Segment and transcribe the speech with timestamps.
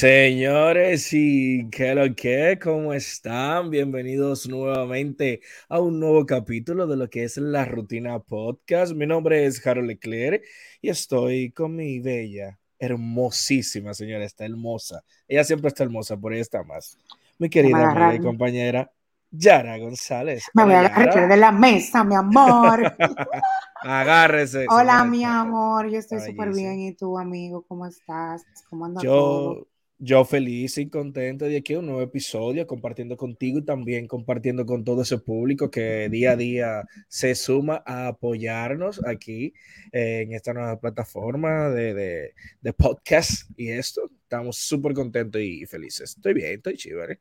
[0.00, 3.68] Señores, y qué lo que, ¿cómo están?
[3.68, 8.94] Bienvenidos nuevamente a un nuevo capítulo de lo que es la rutina podcast.
[8.94, 10.42] Mi nombre es Harold Leclerc
[10.80, 15.04] y estoy con mi bella, hermosísima señora, está hermosa.
[15.28, 16.96] Ella siempre está hermosa, por ahí está más.
[17.36, 18.90] Mi querida amiga y compañera
[19.30, 20.44] Yara González.
[20.54, 22.90] Me voy a agarrar de la mesa, mi amor.
[23.82, 24.64] Agárrese.
[24.70, 26.80] Hola, mi amor, yo estoy súper bien.
[26.80, 28.46] ¿Y tú, amigo, cómo estás?
[28.70, 29.66] ¿Cómo anda yo, todo?
[30.02, 34.82] Yo feliz y contento de aquí un nuevo episodio, compartiendo contigo y también compartiendo con
[34.82, 39.52] todo ese público que día a día se suma a apoyarnos aquí
[39.92, 44.10] eh, en esta nueva plataforma de, de, de podcast y esto.
[44.22, 46.14] Estamos súper contentos y felices.
[46.16, 47.20] Estoy bien, estoy chévere.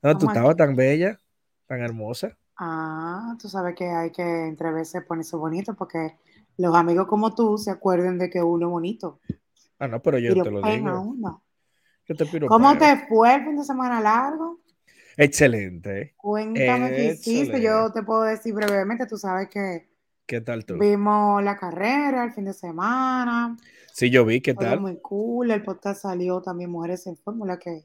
[0.00, 1.18] ¿Dónde tú estabas tan bella,
[1.66, 2.38] tan hermosa?
[2.56, 6.14] Ah, tú sabes que hay que entre veces ponerse bonito porque
[6.56, 9.18] los amigos como tú se acuerden de que uno es bonito.
[9.80, 11.00] Ah, no, pero yo te lo digo.
[11.00, 11.42] Uno.
[12.48, 14.60] ¿Cómo te fue el fin de semana largo?
[15.16, 16.14] Excelente.
[16.16, 17.60] Cuéntame qué hiciste.
[17.60, 19.88] Yo te puedo decir brevemente, tú sabes que
[20.26, 20.76] ¿Qué tal tú?
[20.76, 23.56] Vimos la carrera el fin de semana.
[23.92, 24.80] Sí, yo vi, ¿qué Fue tal?
[24.80, 25.52] Muy cool.
[25.52, 27.84] El podcast salió también Mujeres en Fórmula, que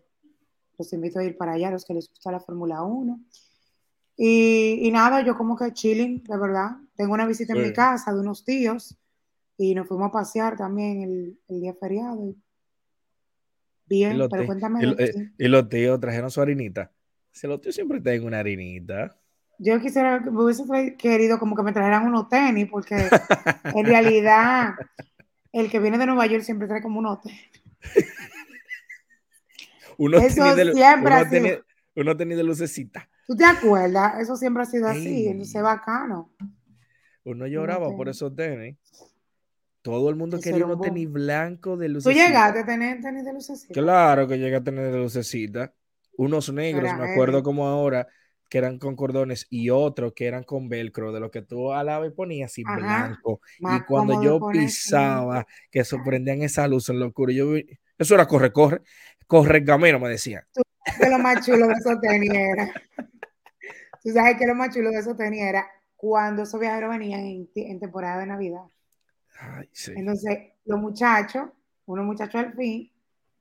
[0.77, 3.19] los invito a ir para allá, los que les gusta la Fórmula 1.
[4.17, 6.77] Y, y, nada, yo como que chilling, de verdad.
[6.95, 7.59] Tengo una visita sí.
[7.59, 8.97] en mi casa de unos tíos
[9.55, 12.33] y nos fuimos a pasear también el, el día feriado.
[13.91, 14.79] Bien, pero cuéntame.
[15.37, 16.93] Y, los tíos trajeron su harinita.
[17.29, 19.17] Si los tíos siempre tienen una harinita.
[19.59, 22.95] Yo quisiera, me hubiese querido como que me trajeran unos tenis, porque
[23.75, 24.75] en realidad
[25.51, 27.51] el que viene de Nueva York siempre trae como unos tenis.
[29.97, 31.65] uno Eso de, siempre uno ha sido.
[31.97, 33.09] uno tenía de lucecita.
[33.27, 34.21] ¿Tú te acuerdas?
[34.21, 36.31] Eso siempre ha sido así, entonces es bacano.
[37.25, 38.77] Uno lloraba por esos tenis.
[39.81, 42.23] Todo el mundo quería unos tenis blancos de lucecita.
[42.23, 43.73] ¿Tú llegaste a tener tenis de lucecita?
[43.73, 45.73] Claro que llegué a tener de lucecita.
[46.17, 48.07] Unos negros, Era me acuerdo como ahora,
[48.47, 52.09] que eran con cordones y otros que eran con velcro, de lo que tú alabas
[52.09, 53.41] y ponías así Ajá, blanco.
[53.59, 57.65] Y cuando yo pisaba, que sorprendían esa luz en locura, yo vi,
[57.97, 58.81] eso era corre, corre,
[59.25, 60.43] corre camino, me decían.
[60.99, 62.71] Que lo más chulo de esos tenis era.
[64.03, 65.65] Tú sabes que lo más chulo de esos tenis era
[65.95, 68.63] cuando esos viajeros venían en, en temporada de Navidad.
[69.41, 69.91] Ay, sí.
[69.95, 71.49] Entonces, los muchachos,
[71.85, 72.91] unos muchachos al fin,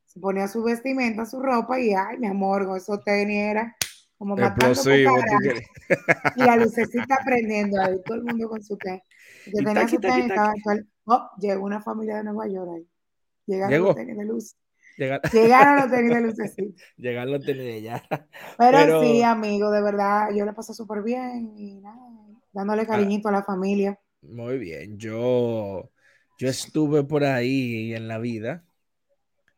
[0.06, 3.76] se ponía su vestimenta, su ropa y, ay, mi amor, con esos tenis era
[4.18, 4.72] como matando
[6.36, 9.02] y la lucecita prendiendo ahí, todo el mundo con su tenis.
[9.46, 10.58] El que Y tenía taqui, su taqui, tenis estaba taqui.
[10.60, 10.88] actual.
[11.04, 12.86] Oh, llegó una familia de Nueva York ahí.
[13.46, 13.86] Llegaron Llegó.
[13.88, 14.56] los tenis de luz.
[14.96, 16.82] Llegar, Llegaron los tenis de lucecita.
[16.96, 18.02] llegar los tenis de allá.
[18.58, 22.00] Pero, Pero- sí, amigo, de verdad, yo le pasé súper bien y nada,
[22.52, 23.98] dándole cariñito a la familia.
[24.22, 25.91] Muy bien, yo,
[26.38, 28.64] yo estuve por ahí en la vida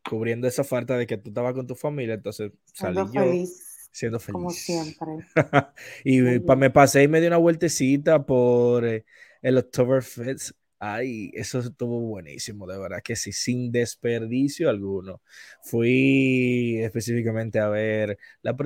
[0.09, 3.91] cubriendo esa falta de que tú estabas con tu familia, entonces salí Siendo yo feliz,
[3.93, 4.41] siendo feliz.
[4.41, 5.27] como siempre.
[6.05, 9.05] y me, pa- me pasé y me di una vueltecita por eh,
[9.43, 10.53] el Oktoberfest.
[10.79, 15.23] Ay, eso estuvo buenísimo, de verdad que sí, sin desperdicio alguno.
[15.63, 18.57] Fui específicamente a ver la,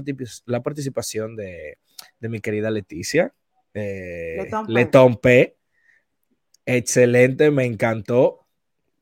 [0.47, 1.79] la participación de,
[2.19, 3.35] de mi querida Leticia,
[3.75, 4.35] eh,
[4.67, 5.57] Letón P.
[6.67, 8.47] Excelente, me encantó.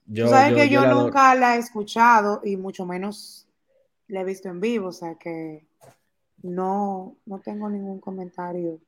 [0.06, 1.04] Yo, sabes que yo, la adoro.
[1.06, 3.46] nunca la he escuchado y mucho menos
[4.08, 5.66] la he visto en vivo, o sea que
[6.42, 8.80] no, no tengo ningún comentario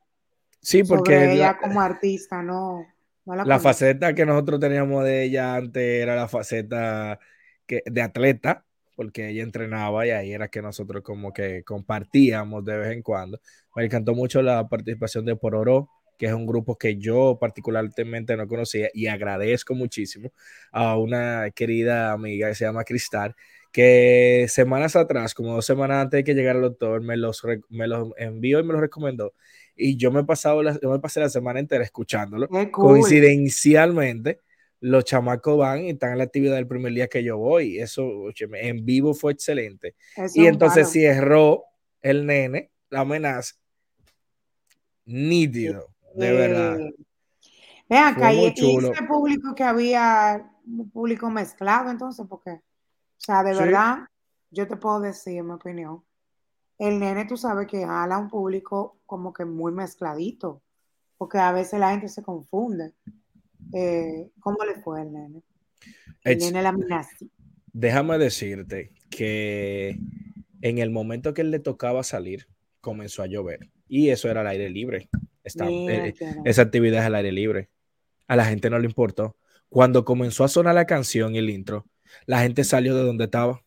[0.61, 2.85] Sí, porque sobre ella la- como artista, no,
[3.25, 7.19] no la, La faceta que nosotros teníamos de ella antes era la faceta
[7.65, 12.77] que, de atleta, porque ella entrenaba y ahí era que nosotros como que compartíamos de
[12.77, 13.39] vez en cuando.
[13.75, 18.47] Me encantó mucho la participación de Pororo, que es un grupo que yo particularmente no
[18.47, 20.31] conocía y agradezco muchísimo
[20.71, 23.35] a una querida amiga que se llama Cristal,
[23.71, 27.87] que semanas atrás, como dos semanas antes de que llegara el doctor, me los, me
[27.87, 29.33] los envió y me los recomendó.
[29.75, 32.71] Y yo me he pasado la, yo me pasé la semana entera escuchándolo cool.
[32.71, 34.39] coincidencialmente,
[34.79, 37.77] los chamacos van y están en la actividad del primer día que yo voy.
[37.79, 39.95] Eso en vivo fue excelente.
[40.15, 40.91] Eso Y entonces palo.
[40.91, 41.63] cierró
[42.01, 43.55] el nene, la amenaza,
[45.05, 46.79] nítido, de verdad.
[46.79, 46.95] Eh,
[47.89, 52.61] Ven acá, y, y ese público que había, un público mezclado entonces, porque, o
[53.17, 53.59] sea, de Sí.
[53.59, 53.99] verdad,
[54.51, 56.03] yo te puedo decir, en mi opinión,
[56.79, 60.61] el nene tú sabes que jala un público como que muy mezcladito,
[61.17, 62.93] porque a veces la gente se confunde.
[63.73, 65.41] Eh, ¿Cómo le fue al nene?
[66.23, 67.25] El nene la amenaza.
[67.73, 69.99] Déjame decirte que
[70.61, 72.47] en el momento que él le tocaba salir,
[72.81, 73.69] comenzó a llover.
[73.87, 75.09] Y eso era al aire libre.
[75.47, 76.13] Está- eh,
[76.45, 77.69] esa actividad es al aire libre.
[78.27, 79.35] A la gente no le importó.
[79.69, 81.85] Cuando comenzó a sonar la canción y el intro,
[82.25, 83.63] la gente salió de donde estaba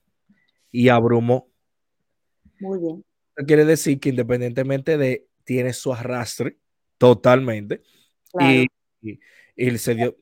[0.70, 1.48] y abrumó.
[2.60, 3.04] Muy bien.
[3.46, 6.58] Quiere decir que independientemente de, tiene su arrastre
[6.98, 7.82] totalmente.
[8.32, 8.50] Claro.
[8.52, 8.66] Y,
[9.02, 9.18] y,
[9.56, 10.16] y se dio.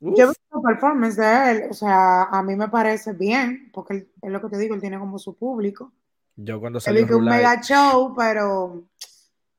[0.00, 4.08] Uf, Yo veo performance de él, o sea, a mí me parece bien, porque él-
[4.20, 5.92] es lo que te digo, él tiene como su público.
[6.36, 8.84] yo cuando Él salió que un mega show, pero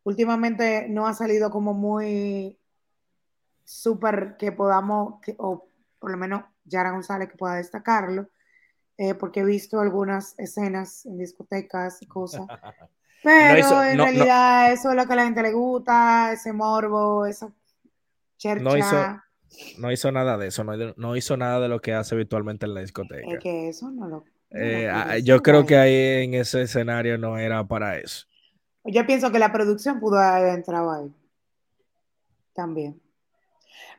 [0.06, 2.58] últimamente no ha salido como muy
[3.64, 5.68] súper que podamos, que- o
[6.00, 8.30] por lo menos Yara González que pueda destacarlo,
[8.98, 12.48] eh, porque he visto algunas escenas en discotecas y cosas.
[13.24, 16.32] Pero hizo- en no- no- realidad eso es lo que a la gente le gusta,
[16.32, 17.52] ese morbo, esa
[18.38, 18.64] chercha.
[18.64, 19.22] No hizo-
[19.80, 22.82] no hizo nada de eso, no, hizo nada de lo que hace habitualmente en la
[22.82, 23.28] discoteca.
[23.28, 24.18] Es que eso no lo.
[24.18, 28.28] no lo Eh, ah, yo creo que ahí en ese escenario no era para eso.
[28.86, 31.14] Yo pienso que la producción pudo haber entrado ahí.
[32.54, 33.02] También.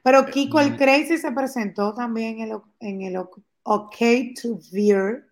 [0.03, 0.77] Pero Kiko el mm.
[0.77, 3.97] Crazy se presentó también en el, en el OK
[4.41, 5.27] to Veer.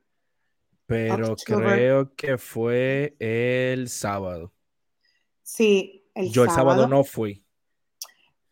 [0.87, 1.75] Pero October.
[1.75, 4.53] creo que fue el sábado.
[5.43, 7.45] Sí, el yo el sábado no fui.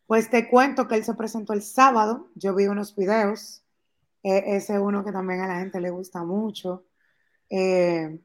[0.07, 2.31] Pues te cuento que él se presentó el sábado.
[2.35, 3.65] Yo vi unos videos.
[4.23, 6.85] Eh, ese es uno que también a la gente le gusta mucho.
[7.51, 8.19] Eh,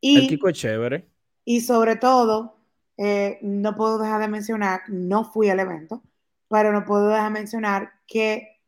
[0.00, 1.08] y, El Kiko es chévere.
[1.48, 2.56] Y sobre todo,
[2.98, 6.02] eh, no puedo dejar de mencionar, no fui al evento,
[6.46, 8.60] pero no puedo dejar de mencionar que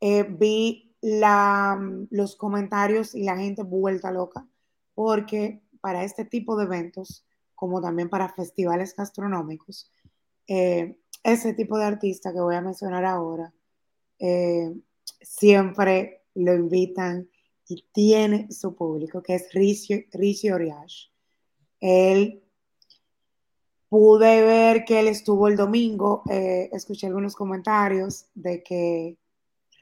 [0.00, 4.46] eh, vi los comentarios y la gente vuelta loca,
[4.94, 9.92] porque para este tipo de eventos, como también para festivales gastronómicos,
[10.46, 13.52] eh, ese tipo de artista que voy a mencionar ahora,
[15.20, 17.28] siempre lo invitan
[17.68, 21.08] y tiene su público, que es Rishi, Rishi Oriash.
[21.80, 22.42] Él
[23.88, 29.16] pude ver que él estuvo el domingo, eh, escuché algunos comentarios de que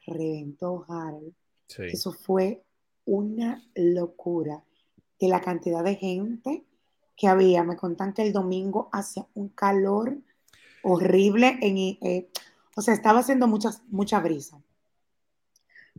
[0.07, 1.33] reventó Harold.
[1.67, 1.83] Sí.
[1.91, 2.63] Eso fue
[3.05, 4.63] una locura
[5.19, 6.63] de la cantidad de gente
[7.15, 7.63] que había.
[7.63, 10.17] Me contan que el domingo hacía un calor
[10.83, 11.57] horrible.
[11.61, 12.29] En, eh,
[12.75, 14.61] o sea, estaba haciendo mucha, mucha brisa.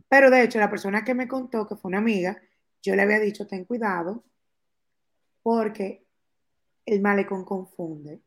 [0.09, 2.41] Pero de hecho, la persona que me contó, que fue una amiga,
[2.81, 4.23] yo le había dicho, ten cuidado,
[5.47, 6.05] porque
[6.85, 8.19] el malecón confunde.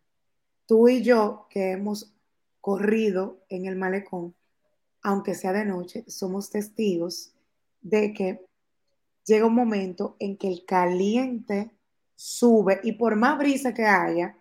[0.64, 2.14] Tú y yo, que hemos
[2.62, 4.34] corrido en el malecón,
[5.02, 7.34] aunque sea de noche, somos testigos
[7.82, 8.46] de que
[9.26, 11.70] llega un momento en que el caliente
[12.16, 14.34] sube y por más brisa que haya,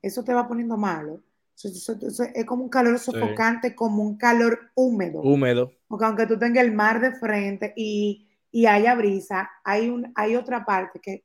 [0.00, 1.20] eso te va poniendo malo.
[1.54, 3.74] Eso, eso, eso es como un calor sofocante, sí.
[3.74, 5.20] como un calor húmedo.
[5.20, 5.70] Húmedo.
[5.86, 10.36] Porque aunque tú tengas el mar de frente y, y haya brisa, hay, un, hay
[10.36, 11.24] otra parte que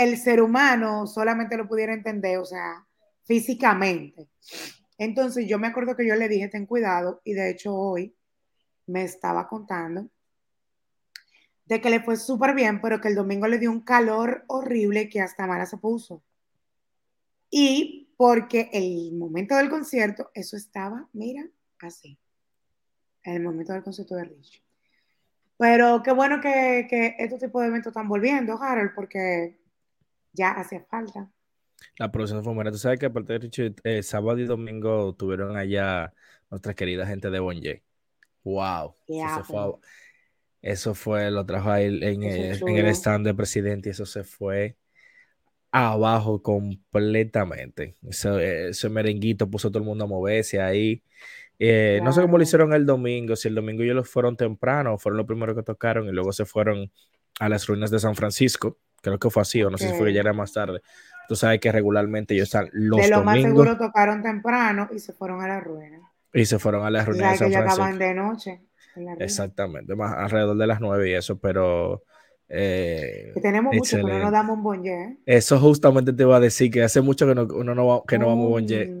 [0.00, 2.86] el ser humano solamente lo pudiera entender, o sea,
[3.24, 4.28] físicamente.
[4.96, 8.16] Entonces yo me acuerdo que yo le dije, ten cuidado, y de hecho hoy
[8.86, 10.08] me estaba contando
[11.66, 15.08] de que le fue súper bien, pero que el domingo le dio un calor horrible
[15.08, 16.24] que hasta mala se puso.
[17.50, 21.46] Y porque el momento del concierto, eso estaba, mira,
[21.78, 22.18] así.
[23.22, 24.64] En el momento del concierto de Rich.
[25.58, 29.59] Pero qué bueno que, que estos tipos de eventos están volviendo, Harold, porque
[30.32, 31.30] ya hacía falta.
[31.98, 32.70] La producción fue buena.
[32.70, 36.12] Tú sabes que aparte de Richie, eh, sábado y domingo tuvieron allá
[36.50, 37.82] nuestra querida gente de Bonje.
[38.44, 38.96] Wow.
[39.06, 39.74] Yeah, eso, fue,
[40.62, 44.76] eso, fue, lo trajo ahí en, el stand del presidente y eso se fue
[45.70, 47.96] abajo completamente.
[48.08, 51.02] Ese, ese merenguito puso a todo el mundo a moverse ahí.
[51.58, 52.04] Eh, claro.
[52.04, 55.26] No sé cómo lo hicieron el domingo, si el domingo ellos fueron temprano, fueron los
[55.26, 56.90] primeros que tocaron y luego se fueron
[57.38, 58.78] a las ruinas de San Francisco.
[59.00, 59.86] Creo que fue así, o no okay.
[59.86, 60.80] sé si fue que ya era más tarde.
[61.28, 64.98] Tú sabes que regularmente ellos están los De lo domingos, más seguro tocaron temprano y
[64.98, 66.00] se fueron a la ruina.
[66.32, 67.82] Y se fueron a las ruinas de San que Francisco.
[67.82, 68.60] acaban de noche.
[69.18, 72.02] Exactamente, más alrededor de las nueve y eso, pero...
[72.48, 74.90] Eh, que tenemos mucho, pero no damos un bonje.
[74.90, 75.18] ¿eh?
[75.24, 78.18] Eso justamente te iba a decir, que hace mucho que no, uno no, va, que
[78.18, 78.92] no vamos bonje.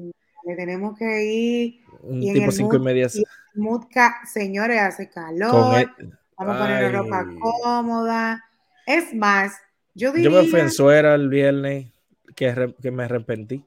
[0.46, 1.80] Le tenemos que ir.
[2.02, 3.08] Un tipo cinco mood, y media.
[3.12, 3.24] Y
[3.60, 5.80] Mutka, señores, hace calor.
[5.80, 8.44] El, vamos a poner ropa cómoda.
[8.86, 9.60] Es más,
[9.94, 10.30] yo diría...
[10.30, 11.92] Yo me fui en suera el viernes
[12.34, 13.64] que, re, que me arrepentí.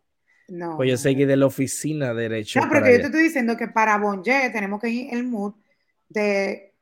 [0.50, 0.76] No.
[0.78, 2.60] Pues yo seguí de la oficina derecho.
[2.60, 5.54] No, pero yo te estoy diciendo que para Bonje tenemos que ir el mood
[6.10, 6.74] de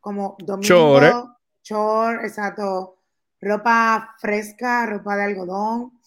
[0.00, 1.12] como domingo, Chore.
[1.62, 3.00] chore, exacto,
[3.40, 5.98] ropa fresca, ropa de algodón.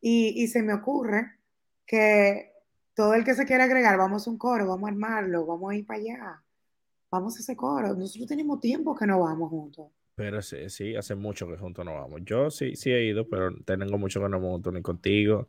[0.00, 1.38] Y, y, se me ocurre
[1.86, 2.52] que
[2.94, 5.76] todo el que se quiera agregar, vamos a un coro, vamos a armarlo, vamos a
[5.76, 6.42] ir para allá.
[7.10, 7.94] Vamos a ese coro.
[7.94, 9.86] Nosotros tenemos tiempo que no vamos juntos.
[10.14, 12.20] Pero sí, sí, hace mucho que juntos no vamos.
[12.24, 15.48] Yo sí, sí he ido, pero tengo mucho que no me junto ni contigo,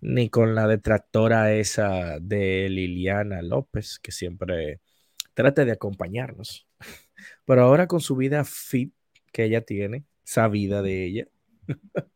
[0.00, 4.80] ni con la detractora esa de Liliana López, que siempre
[5.34, 6.66] trata de acompañarnos.
[7.46, 8.94] Pero ahora con su vida fit,
[9.32, 11.28] que ella tiene, esa vida de ella.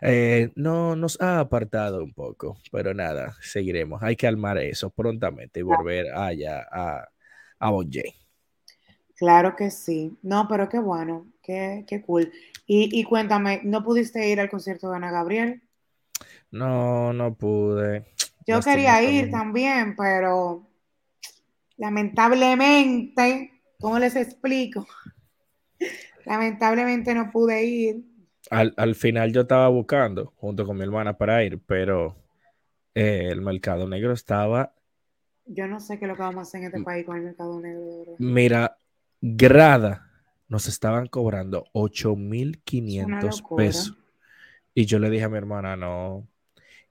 [0.00, 4.02] Eh, no nos ha apartado un poco, pero nada, seguiremos.
[4.02, 7.08] Hay que armar eso prontamente y volver allá a,
[7.58, 8.21] a Bonjay.
[9.16, 10.16] Claro que sí.
[10.22, 12.32] No, pero qué bueno, qué, qué cool.
[12.66, 15.62] Y, y, cuéntame, ¿no pudiste ir al concierto de Ana Gabriel?
[16.50, 18.06] No, no pude.
[18.46, 20.66] Yo quería ir también, pero
[21.76, 24.86] lamentablemente, ¿cómo les explico?
[26.24, 28.04] lamentablemente no pude ir.
[28.50, 32.16] Al, al, final yo estaba buscando junto con mi hermana para ir, pero
[32.94, 34.74] eh, el mercado negro estaba.
[35.46, 37.22] Yo no sé qué es lo que vamos a hacer en este país con el
[37.24, 38.16] mercado negro.
[38.18, 38.76] Mira,
[39.22, 40.10] grada
[40.48, 43.96] nos estaban cobrando 8,500 pesos.
[44.74, 46.26] Y yo le dije a mi hermana, no.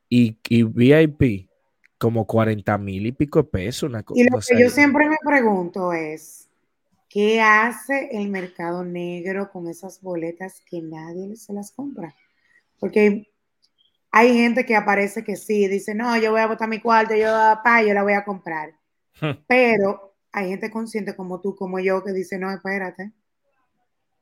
[0.09, 1.49] Y, y VIP,
[1.97, 3.89] como 40 mil y pico de pesos.
[3.89, 6.49] Una y lo que yo siempre me pregunto es,
[7.07, 12.15] ¿qué hace el mercado negro con esas boletas que nadie se las compra?
[12.79, 13.29] Porque
[14.11, 17.27] hay gente que aparece que sí, dice, no, yo voy a botar mi cuarto, yo,
[17.63, 18.73] pa, yo la voy a comprar.
[19.47, 23.11] Pero hay gente consciente como tú, como yo, que dice, no, espérate,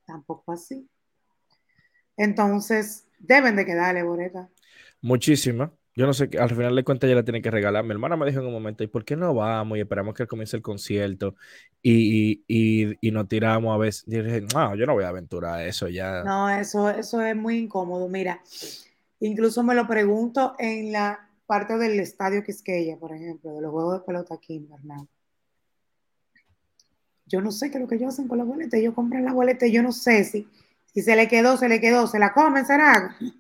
[0.06, 0.88] tampoco así.
[2.18, 4.50] Entonces, deben de quedarle boleta.
[5.02, 5.72] Muchísima.
[5.96, 7.84] Yo no sé, al final de cuentas ella la tiene que regalar.
[7.84, 10.28] Mi hermana me dijo en un momento, ¿y por qué no vamos y esperamos que
[10.28, 11.36] comience el concierto
[11.82, 14.06] y, y, y, nos tiramos a veces?
[14.08, 16.24] Y dije, no, yo no voy a aventurar eso ya.
[16.24, 18.08] No, eso, eso es muy incómodo.
[18.08, 18.42] Mira,
[19.20, 23.54] incluso me lo pregunto en la parte del estadio que es que ella, por ejemplo,
[23.54, 25.08] de los juegos de pelota aquí en Bernal.
[27.30, 28.76] Yo no sé qué es lo que ellos hacen con la boleta.
[28.76, 30.48] Ellos compran la boleta yo no sé si,
[30.94, 33.16] si se le quedó, se le quedó, se la comen, será.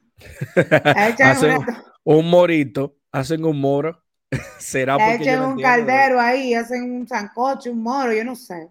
[2.04, 4.04] un morito, hacen un moro.
[4.60, 8.70] Será echan un caldero ahí, hacen un sancocho, un moro, yo no sé.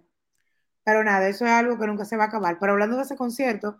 [0.84, 2.58] Pero nada, eso es algo que nunca se va a acabar.
[2.60, 3.76] Pero hablando de ese concierto,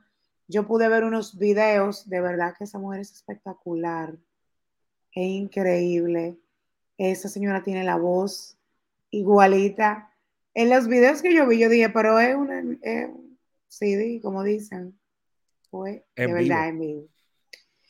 [0.49, 4.14] yo pude ver unos videos, de verdad que esa mujer es espectacular,
[5.12, 6.37] es increíble.
[6.97, 8.57] Esa señora tiene la voz
[9.11, 10.11] igualita.
[10.55, 12.62] En los videos que yo vi, yo dije, pero es una
[13.69, 14.99] CD, como dicen.
[15.71, 17.09] Fue de verdad en vivo.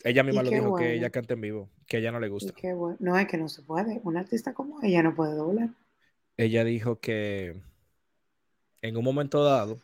[0.02, 2.52] Ella misma lo dijo que ella canta en vivo, que a ella no le gusta.
[2.98, 4.00] No, es que no se puede.
[4.02, 5.70] Un artista como ella no puede doblar.
[6.36, 7.60] Ella dijo que
[8.82, 9.78] en un momento dado,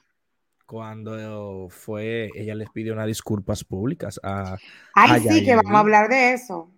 [0.67, 4.57] cuando fue, ella les pidió unas disculpas públicas a.
[4.95, 6.74] Ay, sí, que vamos a hablar de eso.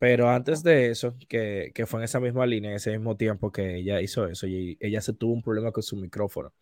[0.00, 3.52] Pero antes de eso, que, que, fue en esa misma línea, en ese mismo tiempo
[3.52, 6.54] que ella hizo eso, y ella se tuvo un problema con su micrófono,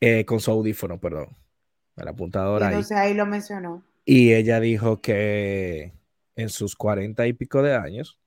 [0.00, 1.28] eh, con su audífono, perdón,
[1.94, 2.66] la apuntadora.
[2.66, 3.84] Entonces ahí lo mencionó.
[4.04, 5.92] Y ella dijo que
[6.34, 8.18] en sus cuarenta y pico de años,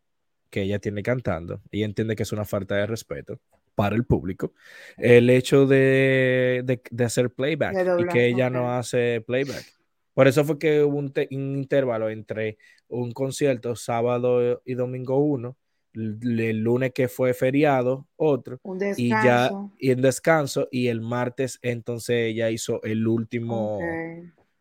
[0.49, 3.41] que ella tiene cantando, ella entiende que es una falta de respeto
[3.75, 4.53] para el público,
[4.95, 9.65] el hecho de, de, hacer playback y que ella no hace playback.
[10.13, 15.57] Por eso fue que hubo un, intervalo entre un concierto sábado y domingo uno,
[15.93, 18.59] el lunes que fue feriado otro,
[18.97, 23.79] y ya y en descanso, y el martes entonces ella hizo el último...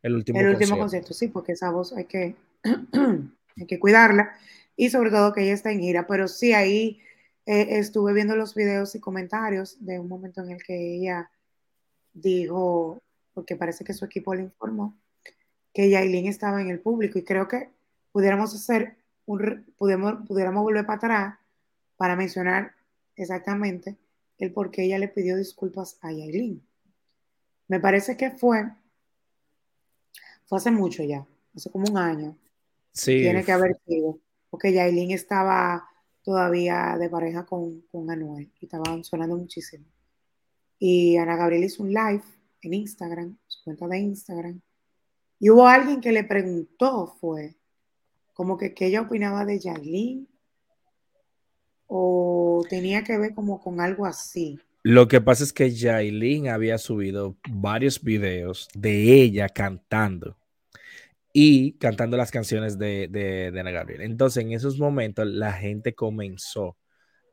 [0.02, 1.14] El último, el último concierto.
[1.14, 2.34] sí, porque esa voz hay que,
[3.56, 4.32] hay que cuidarla
[4.74, 7.00] y sobre todo que ella está en gira, pero sí ahí
[7.46, 11.30] eh, estuve viendo los videos y comentarios de un momento en el que ella
[12.12, 13.00] dijo,
[13.34, 14.96] porque parece que su equipo le informó,
[15.72, 17.70] que Yailin estaba en el público y creo que
[18.12, 21.38] pudiéramos hacer un, pudiéramos, pudiéramos volver para atrás
[21.96, 22.72] para mencionar
[23.16, 23.96] exactamente
[24.38, 26.62] el por qué ella le pidió disculpas a Yailin.
[27.68, 28.70] Me parece que fue
[30.52, 31.26] fue hace mucho ya,
[31.56, 32.36] hace como un año.
[32.92, 33.20] Sí.
[33.20, 34.18] Tiene que haber sido,
[34.50, 35.88] porque Yailin estaba
[36.22, 39.86] todavía de pareja con, con Anuel y estaban sonando muchísimo.
[40.78, 42.22] Y Ana Gabriel hizo un live
[42.60, 44.60] en Instagram, su cuenta de Instagram,
[45.42, 47.56] y hubo alguien que le preguntó, fue,
[48.32, 50.28] como que qué ella opinaba de Yailin,
[51.88, 54.60] o tenía que ver como con algo así.
[54.84, 60.36] Lo que pasa es que Yailin había subido varios videos de ella cantando
[61.32, 64.02] y cantando las canciones de, de, Ana Gabriel.
[64.02, 66.76] Entonces, en esos momentos, la gente comenzó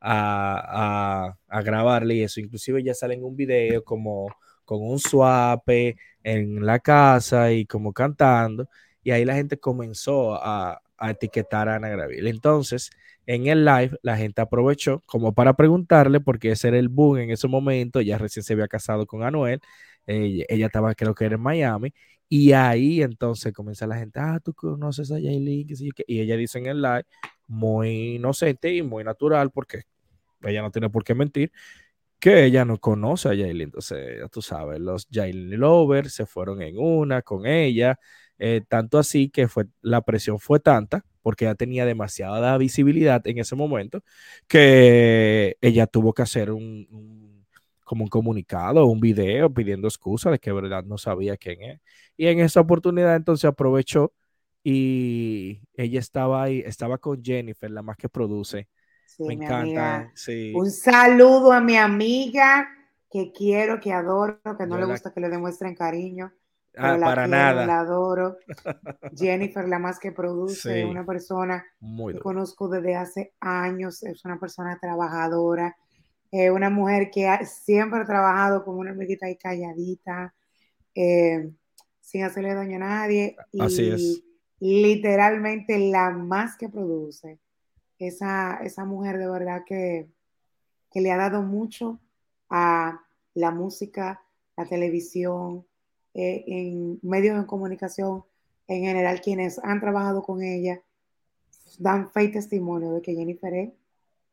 [0.02, 2.40] a, a, grabarle y eso.
[2.40, 4.36] Inclusive ya sale en un video como
[4.70, 8.70] con un suape en la casa y como cantando.
[9.04, 12.28] Y ahí la gente comenzó a, etiquetar a Ana Gabriel.
[12.28, 12.92] Entonces,
[13.26, 17.32] en el live, la gente aprovechó como para preguntarle, porque ese era el boom en
[17.32, 19.60] ese momento, ya recién se había casado con Anuel,
[20.06, 21.92] ella, estaba creo que era en Miami,
[22.28, 25.68] y ahí entonces comienza la gente, ah, tú conoces a Yailin,
[26.08, 27.06] y ella dice en el live,
[27.48, 29.84] muy inocente y muy natural, porque
[30.44, 31.52] ella no tiene por qué mentir,
[32.20, 33.64] que ella no conoce a Yailin.
[33.68, 38.00] Entonces, ya tú sabes, los Yailin Lovers se fueron en una con ella,
[38.38, 43.40] eh, tanto así que fue, la presión fue tanta, porque ya tenía demasiada visibilidad en
[43.40, 44.04] ese momento,
[44.48, 47.30] que ella tuvo que hacer un, un
[47.84, 51.80] como un comunicado, un video pidiendo excusa de que verdad no sabía quién es.
[52.18, 54.14] Y en esa oportunidad entonces aprovechó
[54.64, 58.68] y ella estaba ahí, estaba con Jennifer, la más que produce.
[59.16, 60.12] Sí, Me encanta.
[60.16, 60.54] Sí.
[60.56, 62.68] Un saludo a mi amiga
[63.10, 66.32] que quiero, que adoro, que no Yo le la- gusta que le demuestren cariño.
[66.78, 67.66] Ah, la para quiero, nada.
[67.66, 68.38] la adoro.
[69.16, 70.84] Jennifer, la más que produce, Sí.
[70.84, 75.76] una persona Muy que conozco desde hace años, es una persona trabajadora,
[76.32, 80.34] eh, una mujer que ha- siempre ha trabajado como una amiguita ahí calladita,
[80.96, 81.50] eh,
[82.00, 84.24] sin hacerle daño a nadie Así es.
[84.60, 87.40] y literalmente la más que produce.
[88.00, 90.10] Esa, esa mujer de verdad que,
[90.92, 92.00] que le ha dado mucho
[92.50, 93.02] a
[93.34, 94.22] la música,
[94.58, 95.66] la televisión,
[96.14, 98.24] eh, en medios de comunicación
[98.68, 100.82] en general, quienes han trabajado con ella
[101.78, 103.70] dan fe y testimonio de que Jennifer es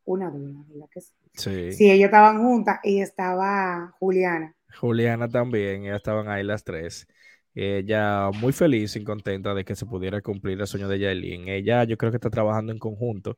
[0.05, 1.13] una dura, ¿verdad que sí?
[1.33, 1.71] Sí.
[1.71, 4.55] Sí, ellos estaban juntas y estaba Juliana.
[4.79, 7.07] Juliana también, ellas estaban ahí las tres.
[7.53, 11.47] Ella muy feliz y contenta de que se pudiera cumplir el sueño de Yailin.
[11.47, 13.37] Ella yo creo que está trabajando en conjunto.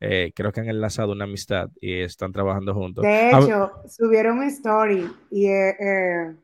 [0.00, 3.02] Eh, creo que han enlazado una amistad y están trabajando juntos.
[3.02, 6.34] De Ah, hecho, subieron un story y, eh, eh,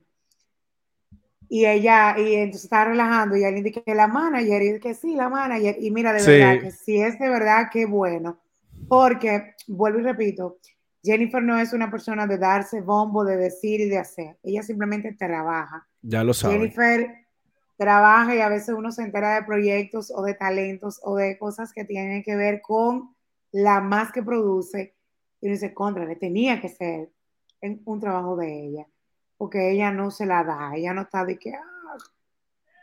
[1.49, 5.15] y ella, y entonces estaba relajando y alguien dice que la manager, y que sí,
[5.15, 6.31] la manager, y mira, de Sí.
[6.31, 8.41] verdad, que si es de verdad, qué bueno,
[8.89, 10.57] porque, vuelvo y repito,
[11.05, 15.13] Jennifer no es una persona de darse bombo, de decir y de hacer, ella simplemente
[15.13, 15.87] trabaja.
[16.01, 16.59] ya lo saben.
[16.59, 17.07] Jennifer
[17.77, 21.73] trabaja y a veces uno se entera de proyectos o de talentos o de cosas
[21.73, 23.15] que tienen que ver con
[23.53, 24.95] la más que produce
[25.41, 27.11] y uno dice, contra, le tenía que ser
[27.85, 28.87] un trabajo de ella,
[29.37, 31.97] porque ella no se la da, ella no está de que, ah,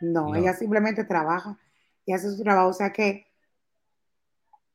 [0.00, 0.34] no, No.
[0.36, 1.58] ella simplemente trabaja
[2.04, 3.26] y hace su trabajo, o sea que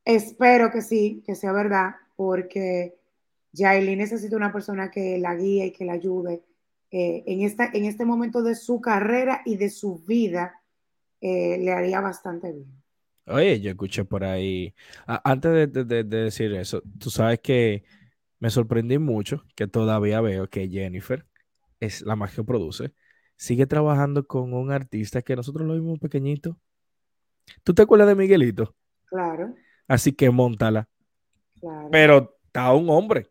[0.04, 2.96] espero que sí, que sea verdad, porque
[3.52, 6.44] Yailin necesita una persona que la guíe y que la ayude
[6.90, 10.62] eh, en, esta, en este momento de su carrera y de su vida,
[11.20, 12.82] eh, le haría bastante bien.
[13.28, 14.74] Oye, yo escuché por ahí,
[15.24, 17.84] antes de, de- de- de decir eso, tú sabes que
[18.40, 21.26] me sorprendí mucho que todavía veo que Jennifer
[21.80, 22.94] es la más que produce,
[23.36, 26.60] sigue trabajando con un artista que nosotros lo vimos pequeñito.
[27.64, 28.74] ¿Tú te acuerdas de Miguelito?
[29.10, 29.56] Claro,
[29.88, 30.88] Así que montala.
[31.60, 31.90] claro.
[31.90, 33.30] Pero está un hombre.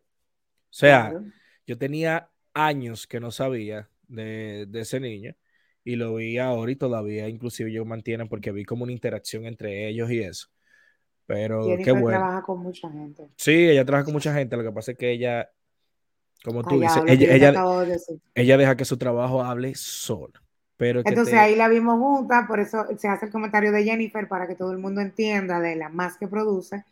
[0.70, 1.32] sea, claro.
[1.66, 5.34] yo tenía años que no sabía de, de ese niño
[5.86, 9.88] y lo vi ahora y todavía inclusive ellos mantienen porque vi como una interacción entre
[9.88, 10.48] ellos y eso.
[11.26, 12.08] Pero qué bueno.
[12.18, 13.28] trabaja con mucha gente.
[13.36, 15.50] Sí, ella trabaja con mucha gente, lo que pasa es que ella,
[16.44, 17.52] como tú dices, ella, yo ella,
[18.34, 20.42] de deja que su trabajo hable sola.
[20.76, 24.28] Pero Entonces te- ahí la vimos juntas, por eso se hace el comentario de Jennifer
[24.28, 26.84] para que todo el mundo entienda de la más que produce,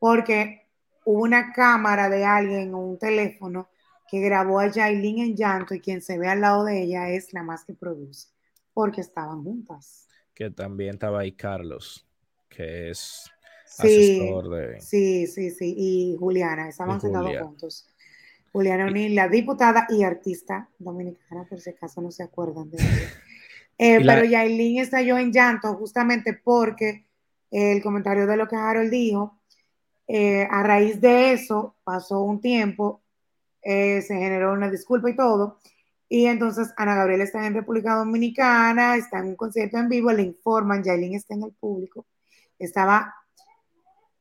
[0.00, 0.66] porque
[1.04, 3.68] hubo una cámara de alguien o un teléfono
[4.10, 7.32] que grabó a Yailin en llanto y quien se ve al lado de ella es
[7.34, 8.28] la más que produce,
[8.74, 10.08] porque estaban juntas.
[10.34, 12.06] que también estaba ahí Carlos,
[12.48, 13.30] que es
[13.64, 14.80] Sí, asesor de...
[14.80, 17.44] sí, sí, sí, y Juliana, estaban sentados Julia.
[17.44, 17.88] juntos.
[18.52, 22.88] Juliana O'Neill, la diputada y artista dominicana, por si acaso no se acuerdan de ella.
[23.78, 27.06] Eh, la- Pero Yailin estalló en llanto justamente porque
[27.50, 29.40] el comentario de lo que Harold dijo,
[30.08, 33.02] eh, a raíz de eso pasó un tiempo,
[33.62, 35.58] eh, se generó una disculpa y todo,
[36.14, 40.24] y entonces Ana Gabriela está en República Dominicana, está en un concierto en vivo, le
[40.24, 42.04] informan, Yailin está en el público,
[42.58, 43.14] estaba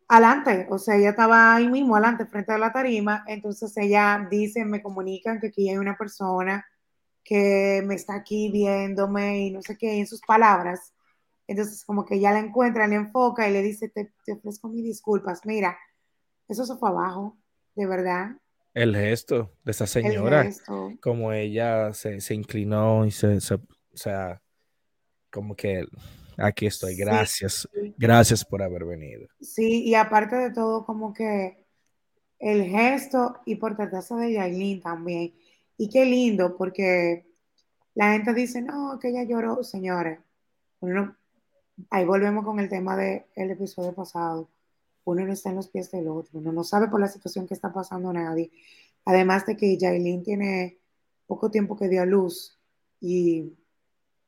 [0.08, 4.64] adelante, o sea, ella estaba ahí mismo, adelante, frente a la tarima, entonces ella dice,
[4.64, 6.66] me comunican que aquí hay una persona
[7.26, 10.94] que me está aquí viéndome y no sé qué, en sus palabras.
[11.46, 14.86] Entonces, como que ella la encuentra, le enfoca y le dice, te, te ofrezco mis
[14.86, 15.42] disculpas.
[15.46, 15.78] Mira,
[16.48, 17.38] eso se fue abajo,
[17.76, 18.38] de verdad.
[18.74, 20.50] El gesto de esa señora,
[21.02, 23.62] como ella se, se inclinó y se, se- o
[23.94, 24.42] sea,
[25.30, 25.86] como que
[26.38, 27.02] aquí estoy, Sí.
[27.02, 29.28] gracias, gracias por haber venido.
[29.42, 31.66] Sí, y aparte de todo, como que
[32.40, 35.34] el gesto y por tratarse de Yailin también.
[35.78, 37.26] Y qué lindo, porque
[37.94, 40.20] la gente dice, no, que ella lloró, señores.
[41.90, 44.50] Ahí volvemos con el tema del episodio pasado.
[45.04, 47.54] Uno no está en los pies del otro, uno no sabe por la situación que
[47.54, 48.52] está pasando nadie.
[49.06, 50.78] Además de que Yailin tiene
[51.28, 52.58] poco tiempo que dio a luz
[53.00, 53.54] y,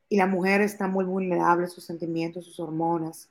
[0.09, 3.29] y la mujer está muy vulnerable, sus sentimientos, sus hormonas.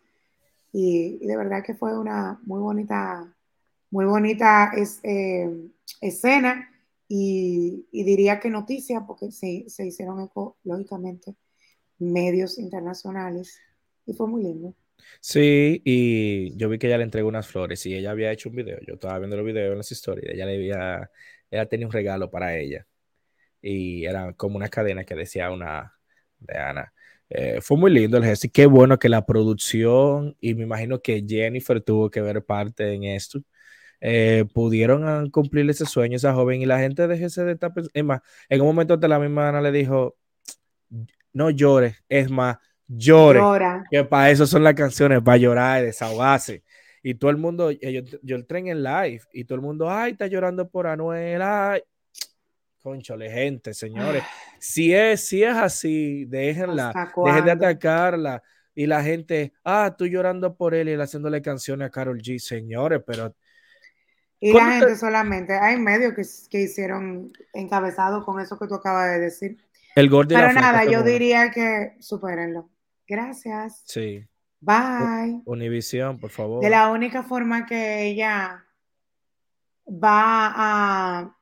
[0.73, 3.35] Y, y de verdad que fue una muy bonita,
[3.91, 6.69] muy bonita eh, escena
[7.15, 11.37] y, diría que noticia, porque se, se hicieron eco, lógicamente,
[11.99, 13.59] medios internacionales
[14.07, 14.75] y fue muy lindo.
[15.21, 18.57] Sí, y yo vi que ella le entregó unas flores y ella había hecho un
[18.57, 18.79] video.
[18.87, 20.35] Yo estaba viendo los videos en las historias.
[20.35, 21.11] Ella le había,
[21.51, 22.87] ella tenía un regalo para ella
[23.62, 25.95] y era como una cadena que decía una
[26.38, 26.93] de Ana.
[27.31, 31.25] Eh, fue muy lindo el gesto qué bueno que la producción y me imagino que
[31.27, 33.43] Jennifer tuvo que ver parte en esto.
[34.01, 38.21] Eh, pudieron cumplir ese sueño esa joven y la gente déjese de estar es más,
[38.49, 40.17] en un momento la misma Ana le dijo
[41.33, 42.59] no llores, es más
[42.97, 43.41] llore.
[43.91, 46.63] Que para eso son las canciones, para llorar desahogarse.
[47.03, 50.13] Y todo el mundo, yo, yo el tren en live, y todo el mundo, ay,
[50.13, 51.83] está llorando por Anuel, ay.
[52.81, 54.25] Conchole, gente, señores.
[54.59, 56.93] Si es, si es así, déjenla,
[57.25, 58.43] dejen de atacarla.
[58.75, 62.39] Y la gente, ah, tú llorando por él y él haciéndole canciones a Carol G,
[62.39, 63.35] señores, pero.
[64.41, 69.13] Y la gente solamente, hay medios que, que hicieron encabezado con eso que tú acabas
[69.13, 69.59] de decir.
[69.95, 72.71] El Pero nada, yo diría que supérenlo.
[73.07, 73.83] Gracias.
[73.87, 74.27] Sí.
[74.61, 75.43] Bye.
[75.45, 76.62] Univisión, por favor.
[76.62, 78.65] De la única forma que ella
[79.88, 81.37] va a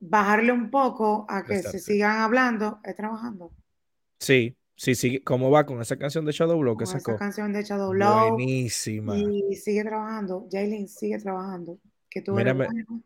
[0.00, 3.52] bajarle un poco a que se sigan hablando es trabajando.
[4.18, 5.20] Sí, sí, sí.
[5.20, 8.30] ¿Cómo va con esa canción de Shadow Blow que Esa canción de Shadow Blow.
[8.30, 9.18] Buenísima.
[9.18, 10.48] Y sigue trabajando.
[10.50, 11.78] Jaylin sigue trabajando.
[12.08, 13.02] Que tú eres bueno,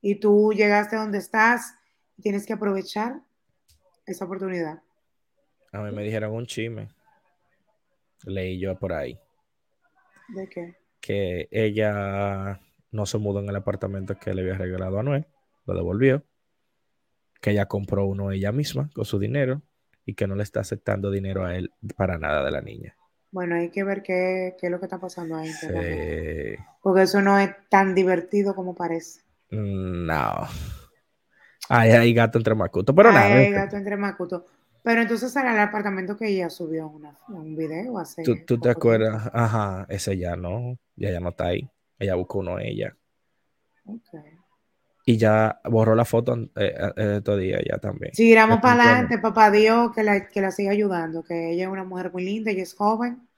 [0.00, 1.74] y tú llegaste donde estás.
[2.22, 3.20] Tienes que aprovechar
[4.06, 4.80] esa oportunidad.
[5.72, 6.88] A mí me dijeron un chisme.
[8.24, 9.18] Leí yo por ahí.
[10.28, 10.76] ¿De qué?
[11.00, 15.26] Que ella no se mudó en el apartamento que le había regalado a Noel,
[15.66, 16.24] lo devolvió.
[17.40, 19.62] Que ella compró uno ella misma con su dinero
[20.04, 22.96] y que no le está aceptando dinero a él para nada de la niña.
[23.30, 25.50] Bueno, hay que ver qué, es lo que está pasando ahí.
[26.82, 29.20] Porque eso no es tan divertido como parece.
[29.50, 30.48] No.
[31.68, 33.34] Ay, hay gato entre macuto, pero nada.
[33.34, 34.46] Hay gato entre macuto.
[34.88, 36.90] Pero entonces era el apartamento que ella subió
[37.28, 38.22] un video hace.
[38.22, 39.30] ¿Tú, tú te acuerdas?
[39.34, 41.68] Ajá, ese ya no, ya ya no está ahí.
[41.98, 42.96] Ella buscó uno ella.
[43.84, 44.38] Okay.
[45.04, 48.14] Y ya borró la foto eh, eh día ya también.
[48.14, 51.84] Sí, para adelante, papá Dios, que la, que la siga ayudando, que ella es una
[51.84, 53.28] mujer muy linda, ella es joven.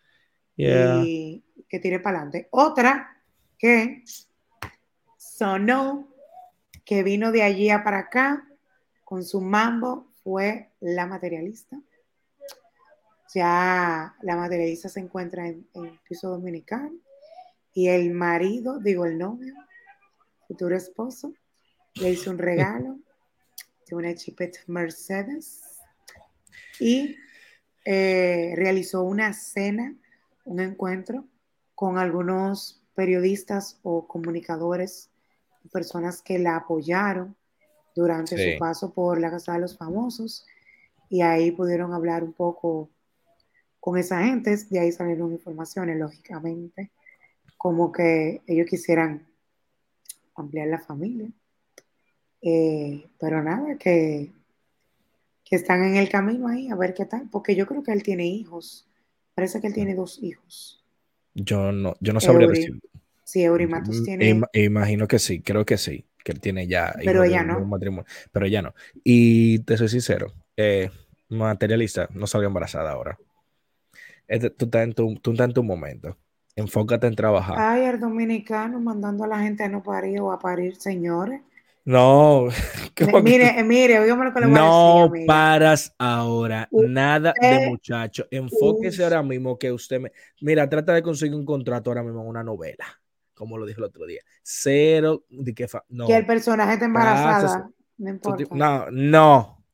[0.55, 2.47] Y que tire para adelante.
[2.53, 3.21] Otra
[3.59, 4.05] que
[5.17, 6.15] sonó,
[6.85, 8.47] que vino de allí a para acá
[9.05, 11.81] con su mambo fue la materialista.
[13.35, 16.93] Ya la materialista se encuentra en, el piso dominicano
[17.75, 19.53] y el marido, digo el novio,
[20.47, 21.35] futuro esposo,
[21.97, 23.01] le hizo un regalo
[23.89, 25.63] de una chipet Mercedes
[26.79, 27.17] y
[27.85, 29.97] eh, realizó una cena,
[30.45, 31.25] un encuentro
[31.75, 35.11] con algunos periodistas o comunicadores,
[35.73, 37.37] personas que la apoyaron
[37.95, 40.47] durante su paso por la Casa de los Famosos
[41.09, 42.89] y ahí pudieron hablar un poco
[43.81, 46.91] con esa gente, de ahí salieron informaciones, lógicamente,
[47.57, 49.27] como que ellos quisieran
[50.37, 51.29] ampliar la familia.
[52.43, 54.33] Eh, pero nada, que,
[55.45, 58.03] que están en el camino ahí, a ver qué tal, porque yo creo que él
[58.03, 58.87] tiene hijos.
[59.35, 60.85] Parece que él tiene dos hijos.
[61.35, 62.81] Yo no, yo no sabría decir.
[63.25, 64.43] Sí, Eurimatos tiene.
[64.53, 66.95] Imagino que sí, creo que sí que él tiene ya.
[67.05, 67.69] Pero ella no.
[68.33, 68.75] pero ella no.
[69.05, 70.91] Y te soy sincero, eh,
[71.29, 73.19] materialista, no salga embarazada ahora.
[74.29, 76.17] tú, estás en tu, tú estás en tu momento.
[76.57, 77.57] Enfócate en trabajar.
[77.59, 81.41] Ay, el dominicano mandando a la gente a no parir o a parir, señores.
[81.85, 82.49] No.
[83.23, 86.69] Mire, mire, oígame lo que le voy No a decir, paras ahora.
[86.71, 88.27] Nada de muchacho.
[88.31, 90.13] Enfóquese ahora mismo que usted me.
[90.43, 93.00] Mira, trata de conseguir un contrato ahora mismo en una novela
[93.41, 94.21] como lo dijo el otro día.
[94.43, 96.07] Cero de que no.
[96.07, 97.71] Que el personaje está embarazada.
[97.97, 98.45] No importa.
[98.51, 99.65] No, no.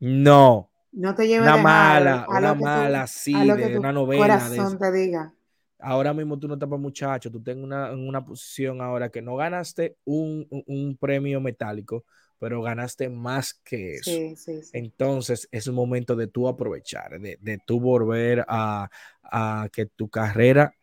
[0.00, 0.70] No.
[0.92, 4.38] No te lleves una mala, una mala, sí, de una novela.
[4.38, 5.32] Corazón te diga.
[5.78, 9.08] Ahora mismo tú no estás para muchacho, tú estás en una, en una posición ahora
[9.08, 12.04] que no ganaste un, un, premio metálico,
[12.38, 14.10] pero ganaste más que eso.
[14.10, 14.70] Sí, sí, sí.
[14.74, 18.90] Entonces es un momento de tú aprovechar, de, de tú volver a,
[19.22, 20.74] a que tu carrera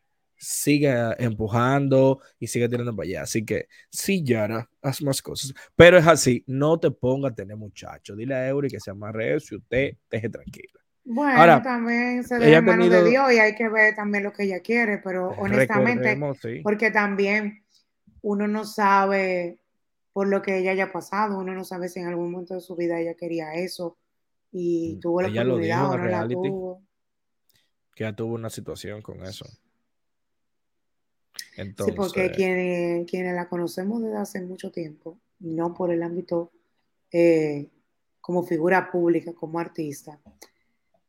[0.42, 3.22] sigue empujando y sigue tirando para allá.
[3.22, 5.54] Así que sí, Yara, haz más cosas.
[5.76, 8.18] Pero es así, no te ponga a tener muchachos.
[8.18, 10.80] Dile a Eury que se amarre si usted deje tranquila.
[11.04, 14.44] Bueno, también se deja en manos de Dios y hay que ver también lo que
[14.44, 16.20] ella quiere, pero honestamente,
[16.64, 17.64] porque también
[18.22, 19.60] uno no sabe
[20.14, 22.76] por lo que ella haya pasado, uno no sabe si en algún momento de su
[22.76, 23.98] vida ella quería eso
[24.52, 26.84] y mm, tuvo la oportunidad o no la tuvo.
[27.96, 29.46] Que ya tuvo una situación con eso
[31.56, 36.52] sí, porque quienes, quienes la conocemos desde hace mucho tiempo, no por el ámbito
[37.12, 37.70] eh,
[38.22, 40.20] como figura pública, como artista.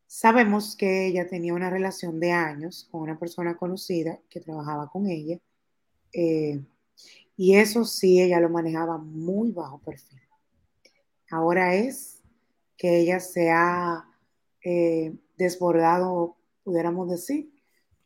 [0.07, 5.09] Sabemos que ella tenía una relación de años con una persona conocida que trabajaba con
[5.09, 5.39] ella.
[6.13, 6.61] Eh,
[7.37, 10.21] y eso sí, ella lo manejaba muy bajo perfil.
[11.31, 12.21] Ahora es
[12.77, 14.07] que ella se ha
[14.65, 17.51] eh, desbordado, pudiéramos decir,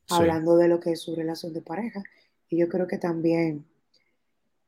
[0.09, 2.03] hablando de lo que es su relación de pareja.
[2.49, 3.67] Y yo creo que también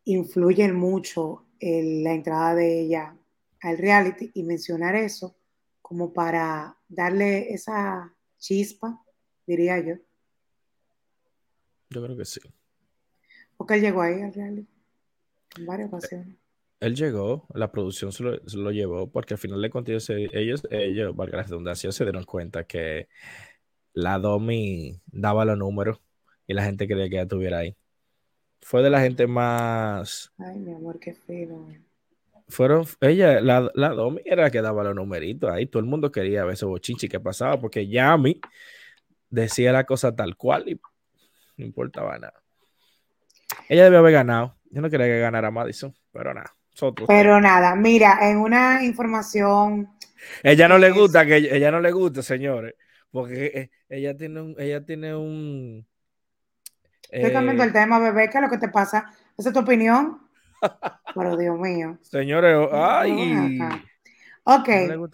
[0.04, 3.16] influye mucho en la entrada de ella
[3.60, 5.36] al reality y mencionar eso
[5.82, 9.02] como para darle esa chispa,
[9.46, 9.94] diría yo.
[11.90, 12.40] Yo creo que sí.
[13.56, 14.68] Porque él llegó ahí al reality
[15.56, 16.36] en varias ocasiones.
[16.80, 21.38] Él llegó, la producción se lo, llevó, porque al final de cuentas ellos, ellos, valga
[21.38, 23.08] la redundancia, se dieron cuenta que
[23.94, 26.00] la Domi daba los números
[26.48, 27.76] y la gente quería que ella estuviera ahí.
[28.60, 30.32] Fue de la gente más...
[30.38, 31.68] Ay, mi amor, qué feo
[32.48, 36.10] fueron, ella, la, la Domi era la que daba los numeritos ahí, todo el mundo
[36.10, 38.40] quería ver ese bochinchi que pasaba, porque Yami
[39.28, 40.80] decía la cosa tal cual y
[41.58, 42.42] no importaba nada.
[43.68, 46.54] Ella debió haber ganado, yo no quería que ganara Madison, pero nada.
[47.08, 49.90] Pero nada, mira, en una información...
[50.42, 52.74] Ella no le gusta, que ella no le gusta, señores,
[53.10, 55.86] porque eh, ella tiene un, ella tiene un...
[57.10, 59.12] Estoy cambiando el eh, tema, bebé, ¿qué es lo que te pasa?
[59.36, 60.20] ¿Esa es tu opinión?
[61.14, 61.98] Pero Dios mío.
[62.02, 63.58] Señores, ay.
[64.44, 64.68] Ok,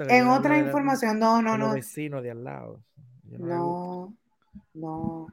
[0.08, 1.74] en otra información, no, no, no.
[1.74, 2.80] vecinos de al lado.
[3.24, 4.14] No,
[4.74, 5.26] no.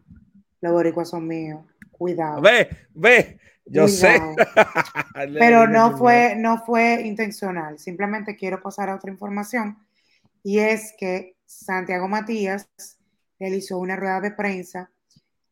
[0.59, 1.63] Los boricuas son míos.
[1.91, 2.41] Cuidado.
[2.41, 3.39] Ve, ve.
[3.65, 4.19] Yo sé.
[5.39, 7.77] Pero no fue, no fue intencional.
[7.79, 9.77] Simplemente quiero pasar a otra información.
[10.43, 12.69] Y es que Santiago Matías
[13.39, 14.89] realizó una rueda de prensa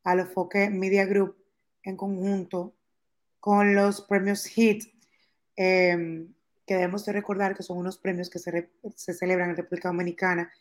[0.04, 1.36] a los Foque Media Group
[1.84, 2.74] en conjunto
[3.40, 4.94] con los premios HIT,
[5.56, 6.34] em,
[6.66, 8.70] que debemos de recordar que son unos premios que se,
[9.14, 10.52] celebran en República Dominicana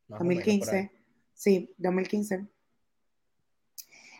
[0.09, 0.79] 2015.
[0.79, 0.91] Eh,
[1.35, 2.47] sí, 2015.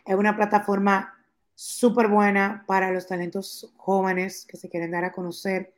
[0.05, 1.13] Es una plataforma
[1.55, 5.73] súper buena para los talentos jóvenes que se quieren dar a conocer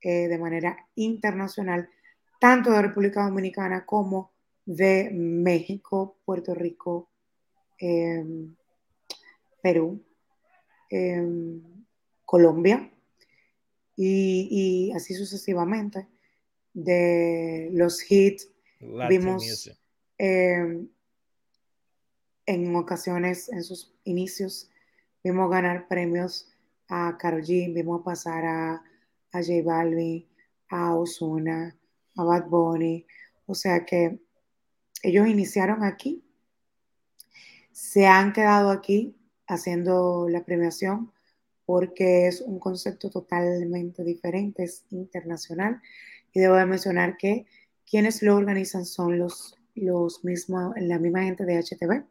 [0.00, 1.88] eh, de manera internacional,
[2.38, 4.32] tanto de República Dominicana como
[4.64, 7.08] de México, Puerto Rico,
[7.78, 8.54] em,
[9.62, 10.02] Perú,
[10.90, 11.62] em,
[12.24, 12.90] Colombia
[13.96, 16.06] y, así sucesivamente.
[16.74, 18.50] De los hits
[19.08, 19.70] vimos
[20.18, 20.88] em,
[22.44, 24.70] en ocasiones, en sus inicios,
[25.24, 26.52] vimos ganar premios
[26.88, 28.84] a Karol G, vimos pasar a,
[29.36, 30.26] a J Balvin,
[30.68, 31.76] a Ozuna,
[32.16, 33.06] a Bad Bunny.
[33.46, 34.18] O sea que
[35.02, 36.22] ellos iniciaron aquí,
[37.72, 39.14] se han quedado aquí
[39.46, 41.12] haciendo la premiación
[41.66, 45.80] porque es un concepto totalmente diferente, es internacional.
[46.32, 47.46] Y debo de mencionar que
[47.88, 52.04] quienes lo organizan son los, los mismos, la misma gente de HTV.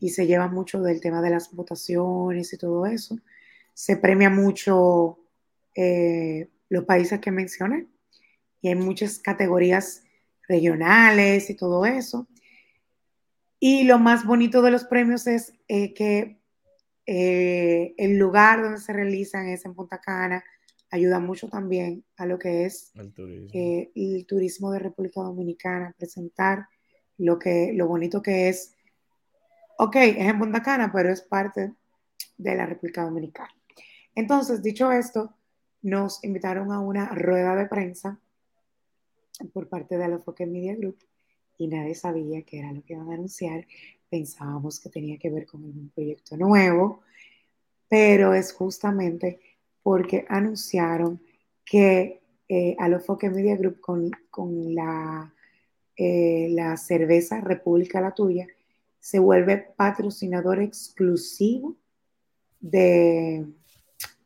[0.00, 3.18] Y se lleva mucho del tema de las votaciones y todo eso.
[3.74, 5.18] Se premia mucho
[5.80, 7.86] eh, los países que mencioné.
[8.60, 10.02] Y hay muchas categorías
[10.48, 12.26] regionales y todo eso.
[13.60, 16.40] Y lo más bonito de los premios es eh, que
[17.06, 20.42] eh, el lugar donde se realizan es en Punta Cana,
[20.90, 25.94] ayuda mucho también a lo que es el turismo, eh, el turismo de República Dominicana,
[25.96, 26.66] presentar
[27.18, 28.74] lo, que, lo bonito que es.
[29.78, 31.72] Ok, es en Punta Cana, pero es parte
[32.36, 33.54] de la República Dominicana.
[34.14, 35.37] Entonces, dicho esto,
[35.82, 38.18] nos invitaron a una rueda de prensa
[39.52, 40.98] por parte de la Foque Media Group
[41.56, 43.66] y nadie sabía qué era lo que iban a anunciar.
[44.08, 47.00] Pensábamos que tenía que ver con un proyecto nuevo,
[47.88, 49.40] pero es justamente
[49.82, 51.20] porque anunciaron
[51.64, 55.32] que eh, Alofoque Media Group con, con la,
[55.96, 58.46] eh, la cerveza República La Tuya
[59.00, 61.76] se vuelve patrocinador exclusivo
[62.60, 63.46] de,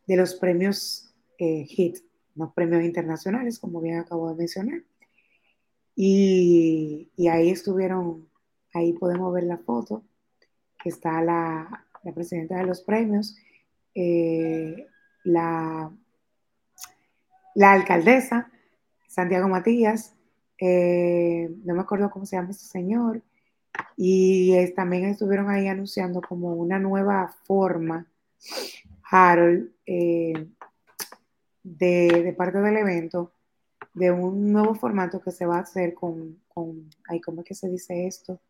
[0.07, 1.12] de los premios
[1.43, 1.99] eh, HIT,
[2.37, 4.83] los premios internacionales, como bien acabo de mencionar.
[5.97, 8.29] Y, ahí estuvieron,
[8.73, 10.05] ahí podemos ver la foto,
[10.81, 13.37] que está la, presidenta de los premios,
[13.95, 14.87] eh,
[15.25, 15.93] la,
[17.57, 18.51] la alcaldesa,
[19.09, 20.15] Santiago Matías,
[20.59, 23.21] eh, no me acuerdo cómo se llama este señor,
[23.97, 28.07] y también estuvieron ahí anunciando como una nueva forma,
[29.11, 30.47] Harold, eh,
[31.63, 33.33] de, de, parte del evento,
[33.95, 37.55] de un nuevo formato que se va a hacer con, con ay, ¿cómo es que
[37.55, 38.41] se dice esto?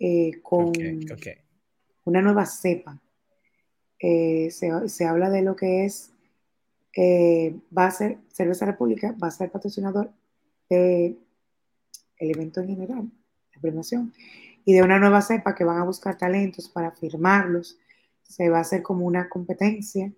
[0.00, 0.72] eh, con
[2.04, 2.98] una nueva cepa.
[3.98, 6.12] Eh, se, habla de lo que es,
[6.96, 10.10] eh, va a ser, Cerveza República va a ser patrocinador
[10.70, 11.18] del
[12.16, 13.10] evento en general,
[13.54, 14.14] la premiación,
[14.64, 17.78] y de una nueva cepa que van a buscar talentos para firmarlos.
[18.22, 20.10] Se va a hacer como una competencia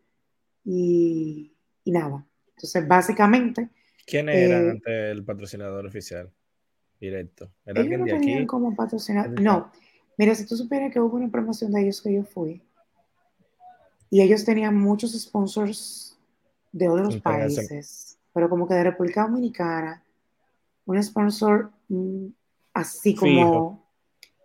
[0.65, 1.52] y,
[1.90, 2.25] nada.
[2.51, 3.68] Entonces, básicamente...
[4.07, 6.31] ¿Quién era el patrocinador oficial?
[7.03, 7.51] directo.
[7.66, 8.47] ¿Era alguien de aquí?
[8.47, 9.40] como patrocinador.
[9.40, 9.71] No,
[10.16, 12.62] mira, si tú supieras que hubo una promoción de ellos que yo fui
[14.09, 16.16] y ellos tenían muchos sponsors
[16.71, 20.03] de otros países, pero como que de República Dominicana,
[20.87, 22.27] un sponsor mm,
[22.73, 23.85] así como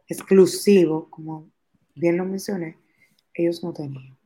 [0.08, 1.48] exclusivo, como
[1.94, 2.78] bien lo mencioné,
[3.36, 4.18] ellos no tenían.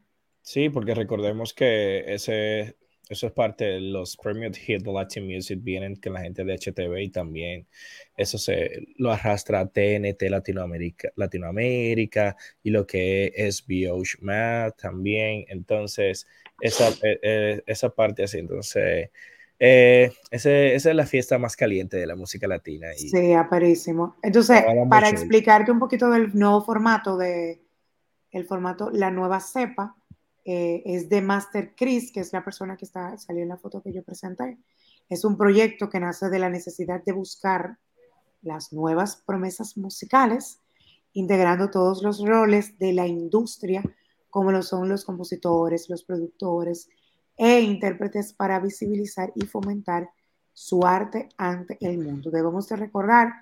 [0.41, 2.77] Sí, porque recordemos que ese
[3.09, 7.01] eso es parte de los premios Hit Latin Music, vienen con la gente de HTV
[7.01, 7.67] y también
[8.15, 15.45] eso se lo arrastra a TNT Latinoamérica, Latinoamérica y lo que es BOH Math también.
[15.49, 16.25] Entonces,
[16.61, 19.09] esa, eh, eh, esa parte así, entonces,
[19.59, 22.87] eh, ese, esa es la fiesta más caliente de la música latina.
[22.95, 24.15] Y sí, aparísimo.
[24.23, 27.61] Entonces, para explicarte un poquito del nuevo formato de
[28.31, 29.95] el formato, la nueva cepa,
[30.43, 33.81] eh, es de Master Chris, que es la persona que está, salió en la foto
[33.81, 34.57] que yo presenté.
[35.09, 37.77] Es un proyecto que nace de la necesidad de buscar
[38.41, 40.59] las nuevas promesas musicales,
[41.13, 43.83] integrando todos los roles de la industria,
[44.29, 46.89] como lo son los compositores, los productores
[47.37, 50.09] e intérpretes para visibilizar y fomentar
[50.53, 52.31] su arte ante el mundo.
[52.31, 53.33] Debemos de recordar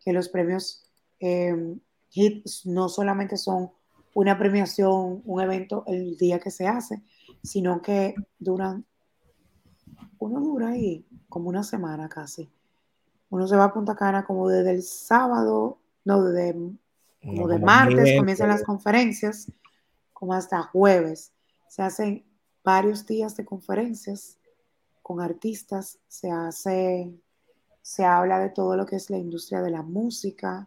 [0.00, 0.84] que los premios
[1.20, 1.76] eh,
[2.10, 3.70] HIT no solamente son
[4.18, 7.04] una premiación, un evento el día que se hace,
[7.40, 8.84] sino que duran,
[10.18, 12.50] uno dura ahí como una semana casi.
[13.30, 16.52] Uno se va a Punta Cana como desde el sábado, no, desde
[17.22, 19.52] como de martes comienzan las conferencias,
[20.12, 21.30] como hasta jueves.
[21.68, 22.24] Se hacen
[22.64, 24.36] varios días de conferencias
[25.00, 27.14] con artistas, se hace,
[27.82, 30.66] se habla de todo lo que es la industria de la música,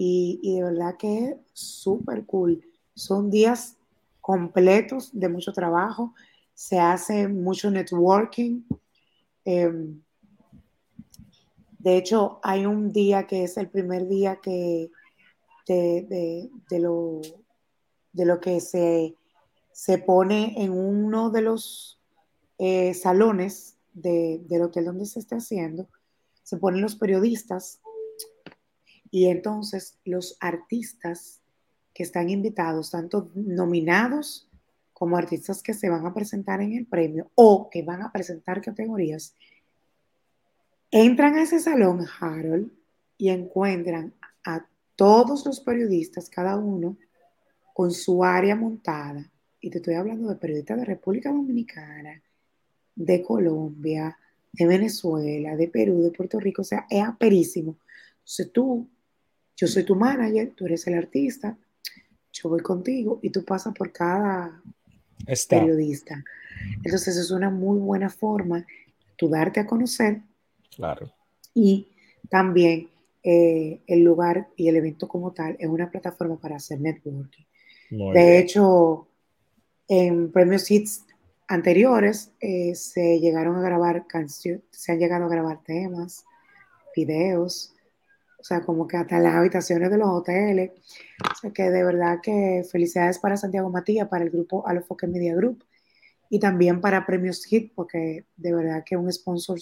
[0.00, 2.64] y, de verdad que es súper cool.
[2.98, 3.76] Son días
[4.20, 6.14] completos de mucho trabajo,
[6.52, 8.62] se hace mucho networking.
[9.44, 10.02] Em,
[11.78, 14.90] de hecho, hay un día que es el primer día que
[15.68, 17.20] de, lo,
[18.12, 19.14] de lo, que se,
[19.70, 22.00] se, pone en uno de los
[22.58, 25.88] eh, salones del hotel donde se está haciendo,
[26.42, 27.80] se ponen los periodistas
[29.12, 31.37] y entonces los artistas
[31.98, 34.48] que están invitados, tanto nominados
[34.92, 38.62] como artistas que se van a presentar en el premio o que van a presentar
[38.62, 39.34] categorías,
[40.92, 42.70] entran a ese salón, Harold,
[43.16, 46.96] y encuentran a todos los periodistas, cada uno
[47.74, 49.28] con su área montada.
[49.60, 52.22] Y te estoy hablando de periodistas de República Dominicana,
[52.94, 54.16] de Colombia,
[54.52, 57.76] de Venezuela, de Perú, de Puerto Rico, o sea, es aperísimo.
[58.20, 58.86] Entonces tú
[59.56, 61.58] yo soy tu manager, tú eres el artista,
[62.42, 64.62] yo voy contigo y tú pasas por cada
[65.48, 66.22] periodista.
[66.84, 68.64] Entonces es una muy buena forma
[69.16, 70.22] tú darte a conocer.
[70.74, 71.12] Claro.
[71.54, 71.88] Y
[72.28, 72.88] también
[73.22, 77.44] eh, el lugar y el evento como tal es una plataforma para hacer networking.
[77.90, 79.08] de hecho,
[79.88, 81.04] en premios hits
[81.48, 86.24] anteriores eh, se llegaron a grabar canciones, se han llegado a grabar temas,
[86.94, 87.74] videos,
[88.38, 90.70] o sea, como que hasta las habitaciones de los hoteles.
[91.20, 95.34] O sea, que de verdad que felicidades para Santiago Matías, para el grupo Alofoque Media
[95.34, 95.64] Group
[96.30, 99.58] y también para Premios Hit, porque de verdad que un sponsor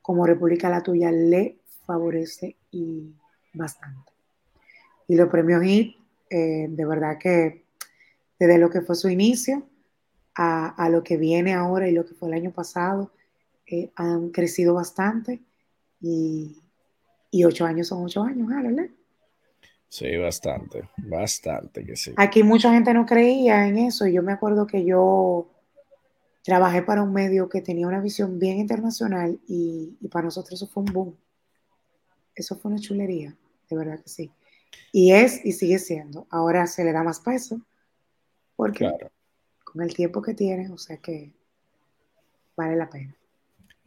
[0.00, 3.14] como República La Tuya le favorece y
[3.52, 4.12] bastante.
[5.06, 5.96] Y los premios Hit,
[6.30, 7.64] eh, de verdad que
[8.38, 9.66] desde lo que fue su inicio
[10.34, 13.10] a, lo que viene ahora y lo que fue el año pasado,
[13.66, 15.42] eh, han crecido bastante
[16.00, 16.56] y,
[17.30, 18.88] y ocho años son ocho años, ¿verdad?
[19.88, 22.12] Sí, bastante, bastante que sí.
[22.16, 24.06] Aquí mucha gente no creía en eso.
[24.06, 25.48] Y yo me acuerdo que yo
[26.42, 30.82] trabajé para un medio que tenía una visión bien internacional y, para nosotros eso fue
[30.82, 31.16] un boom.
[32.34, 33.36] Eso fue una chulería,
[33.68, 34.30] de verdad que sí.
[34.92, 36.26] Y es y sigue siendo.
[36.30, 37.60] Ahora se le da más peso
[38.56, 38.90] porque
[39.64, 41.32] con el tiempo que tiene, o sea que
[42.56, 43.17] vale la pena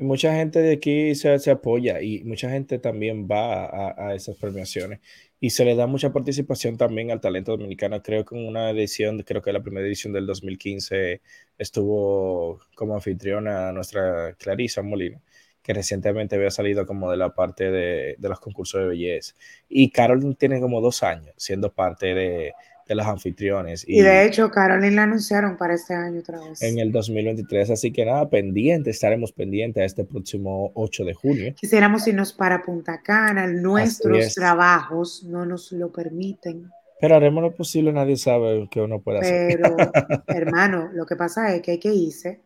[0.02, 4.36] mucha gente de aquí se, se, apoya y mucha gente también va a, a, esas
[4.38, 5.00] premiaciones
[5.40, 8.02] y se le da mucha participación también al talento dominicano.
[8.04, 11.22] Creo que en una edición, creo que la primera edición del 2015
[11.58, 15.22] estuvo como anfitriona nuestra Clarisa Molina,
[15.64, 19.36] que recientemente había salido como de la parte de, de los concursos de belleza.
[19.70, 22.54] Y Carolyn tiene como dos años siendo parte de,
[22.92, 23.86] de los anfitriones.
[23.88, 26.62] Y, y, de hecho, Carolyn la anunciaron para este año otra vez.
[26.62, 31.56] En el 2023, así que nada, pendiente, estaremos pendientes a este próximo 8 de junio.
[31.56, 36.70] Quisiéramos irnos para Punta Cana, nuestros trabajos no nos lo permiten.
[37.00, 39.90] Pero haremos lo posible, nadie sabe qué uno puede Pero, hacer.
[39.96, 42.42] Pero, hermano, lo que pasa es que hay que irse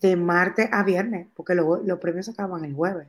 [0.00, 3.06] de martes a viernes, porque lo, los premios se acaban el jueves.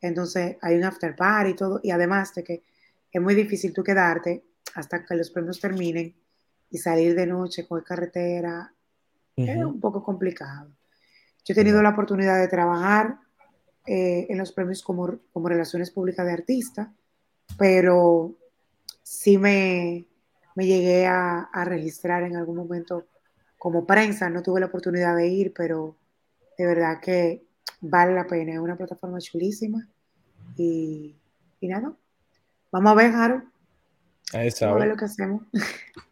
[0.00, 2.62] Entonces hay un after party y todo, y además de que
[3.12, 4.44] es muy difícil tú quedarte
[4.74, 6.14] hasta que los premios terminen
[6.70, 8.72] y salir de noche con carretera
[9.36, 9.50] uh -huh.
[9.50, 10.70] es un poco complicado.
[11.44, 13.18] Yo he tenido la oportunidad de trabajar
[13.86, 16.92] eh, en los premios como, como relaciones públicas de artista,
[17.56, 18.34] pero
[19.02, 20.06] sí me,
[20.54, 23.06] me llegué a, a, registrar en algún momento
[23.58, 25.96] como prensa, no tuve la oportunidad de ir, pero
[26.56, 27.42] de verdad que
[27.80, 29.88] vale la pena, es una plataforma chulísima
[30.56, 31.16] y,
[31.60, 31.92] y nada,
[32.70, 33.44] vamos a ver, Harold,
[34.32, 35.42] Ver lo que hacemos.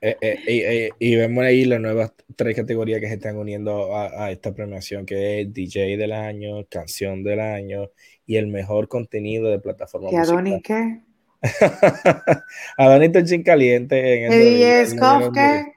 [0.00, 4.26] Eh, eh, eh, y vemos ahí las nuevas tres categorías que se están uniendo a,
[4.26, 7.90] a, esta premiación, que es DJ del año, canción del año
[8.24, 11.00] y el mejor contenido de plataforma ¿Y Adonis qué?
[12.78, 15.72] Adonis está caliente en ¿Y es qué?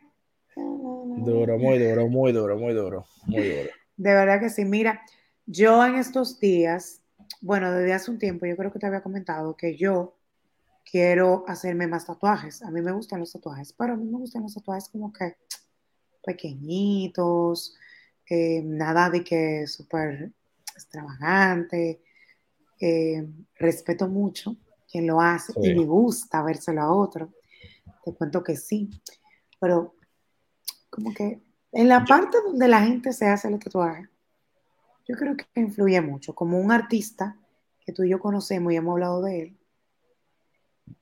[0.55, 3.69] Duro, muy duro, muy duro, muy duro, muy duro.
[3.97, 4.65] De verdad que sí.
[4.65, 5.01] Mira,
[5.45, 7.01] yo en estos días,
[7.41, 10.15] bueno, desde hace un tiempo, yo creo que te había comentado que yo
[10.91, 12.61] quiero hacerme más tatuajes.
[12.61, 15.37] A mí me gustan los tatuajes, pero a mí me gustan los tatuajes como que
[16.23, 17.75] pequeñitos,
[18.29, 20.31] eh, nada de que súper
[20.75, 22.01] extravagante.
[22.79, 23.25] Eh,
[23.55, 24.57] respeto mucho
[24.91, 25.69] quien lo hace sí.
[25.69, 27.31] y me gusta vérselo a otro.
[28.03, 28.89] Te cuento que sí,
[29.59, 29.95] pero
[30.89, 31.39] como que
[31.71, 34.09] en la parte donde la gente se hace el tatuaje,
[35.07, 36.35] yo creo que influye mucho.
[36.35, 37.37] Como un artista
[37.85, 39.57] que tú y yo conocemos y hemos hablado de él,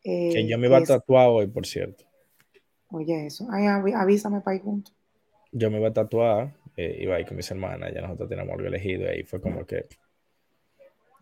[0.03, 2.05] eh, que yo me iba a tatuar hoy, por cierto.
[2.91, 3.47] Oye, eso.
[3.51, 4.93] Ay, avísame para ir juntos.
[5.51, 8.53] Yo me iba a tatuar, eh, iba a ir con mis hermanas, ya nosotros teníamos
[8.53, 9.87] algo elegido y ahí fue como que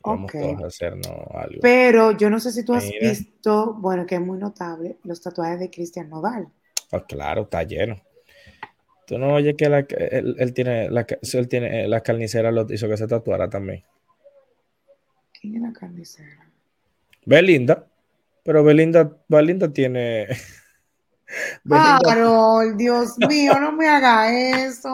[0.04, 0.42] vamos okay.
[0.42, 1.60] todos a hacernos algo.
[1.62, 3.10] Pero yo no sé si tú has Mira.
[3.10, 6.48] visto, bueno, que es muy notable, los tatuajes de Cristian Nodal.
[6.92, 7.98] Oh, claro, está lleno.
[9.06, 12.66] Tú no oyes que la, él, él, tiene la, él tiene eh, la carnicera lo
[12.70, 13.84] hizo que se tatuara también.
[15.40, 16.50] ¿Quién es la carnicera?
[17.26, 17.88] Belinda.
[18.48, 20.26] Pero Belinda, Belinda tiene.
[21.66, 22.00] Belinda...
[22.02, 24.90] Carol, Dios mío, no me haga eso.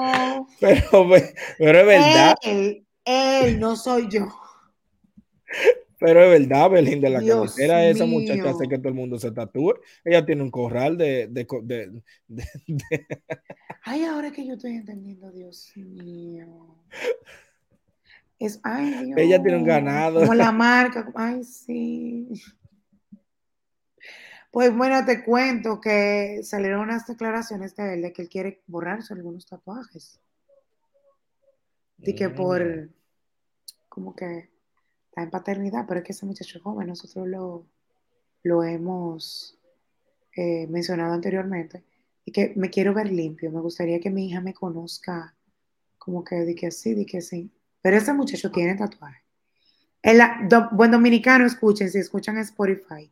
[0.60, 1.08] Pero,
[1.60, 2.36] pero es verdad.
[2.42, 4.28] Él, él, no soy yo.
[6.00, 9.76] Pero es verdad, Belinda, la cabecera esa muchacha hace que todo el mundo se tatúe.
[10.04, 12.44] Ella tiene un corral de, de, de, de,
[13.84, 16.80] Ay, ahora que yo estoy entendiendo, Dios mío.
[18.40, 19.18] Es, ay, Dios.
[19.20, 20.22] Ella tiene un ganado.
[20.22, 21.08] Como la marca.
[21.14, 22.30] Ay, sí.
[24.54, 29.12] Pues bueno, te cuento que salieron unas declaraciones de él de que él quiere borrarse
[29.12, 30.20] algunos tatuajes.
[31.98, 32.90] Y que por, Mm.
[33.90, 34.52] como que
[35.08, 37.66] está en paternidad, pero es que ese muchacho es joven, nosotros lo,
[38.44, 39.58] lo hemos
[40.36, 41.84] eh, mencionado anteriormente,
[42.24, 45.36] y que me quiero ver limpio, me gustaría que mi hija me conozca
[45.98, 47.50] como que di que sí, di que sí.
[47.82, 49.24] Pero ese muchacho tiene tatuaje.
[50.04, 53.12] El, do, buen dominicano, escuchen, si escuchan Spotify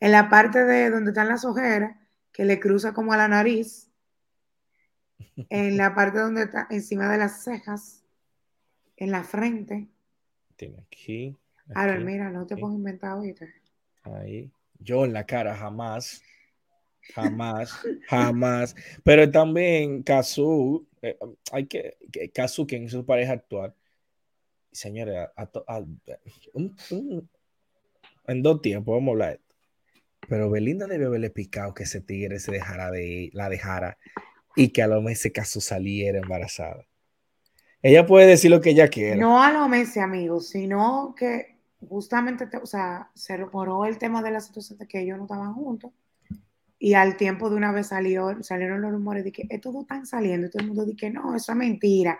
[0.00, 1.96] en la parte de donde están las ojeras,
[2.32, 3.90] que le cruza como a la nariz,
[5.48, 8.04] en la parte donde está encima de las cejas,
[8.96, 9.88] en la frente.
[10.56, 11.36] Tiene aquí.
[11.64, 12.60] aquí Ahora, mira, no te aquí.
[12.60, 13.46] pongo inventado ahorita.
[14.02, 14.50] Ahí.
[14.78, 16.22] Yo en la cara jamás.
[17.14, 17.72] Jamás,
[18.08, 18.74] jamás.
[19.04, 21.16] Pero también Kazu, eh,
[21.52, 23.74] hay que, que Kazu, quien es su pareja actual,
[24.72, 25.78] señores, a, a, a,
[26.52, 27.30] un, un,
[28.26, 29.40] en dos tiempos, vamos a hablar
[30.28, 33.98] pero Belinda debió haberle picado que ese tigre se dejara de la dejara
[34.54, 36.84] y que a los meses caso saliera embarazada.
[37.82, 39.16] Ella puede decir lo que ella quiera.
[39.16, 41.56] No a los meses, amigos, sino que
[41.88, 45.54] justamente, o sea, se reporó el tema de la situación de que ellos no estaban
[45.54, 45.92] juntos
[46.78, 50.06] y al tiempo de una vez salió, salieron los rumores de que estos dos están
[50.06, 52.18] saliendo y todo el mundo dice que no, eso es mentira.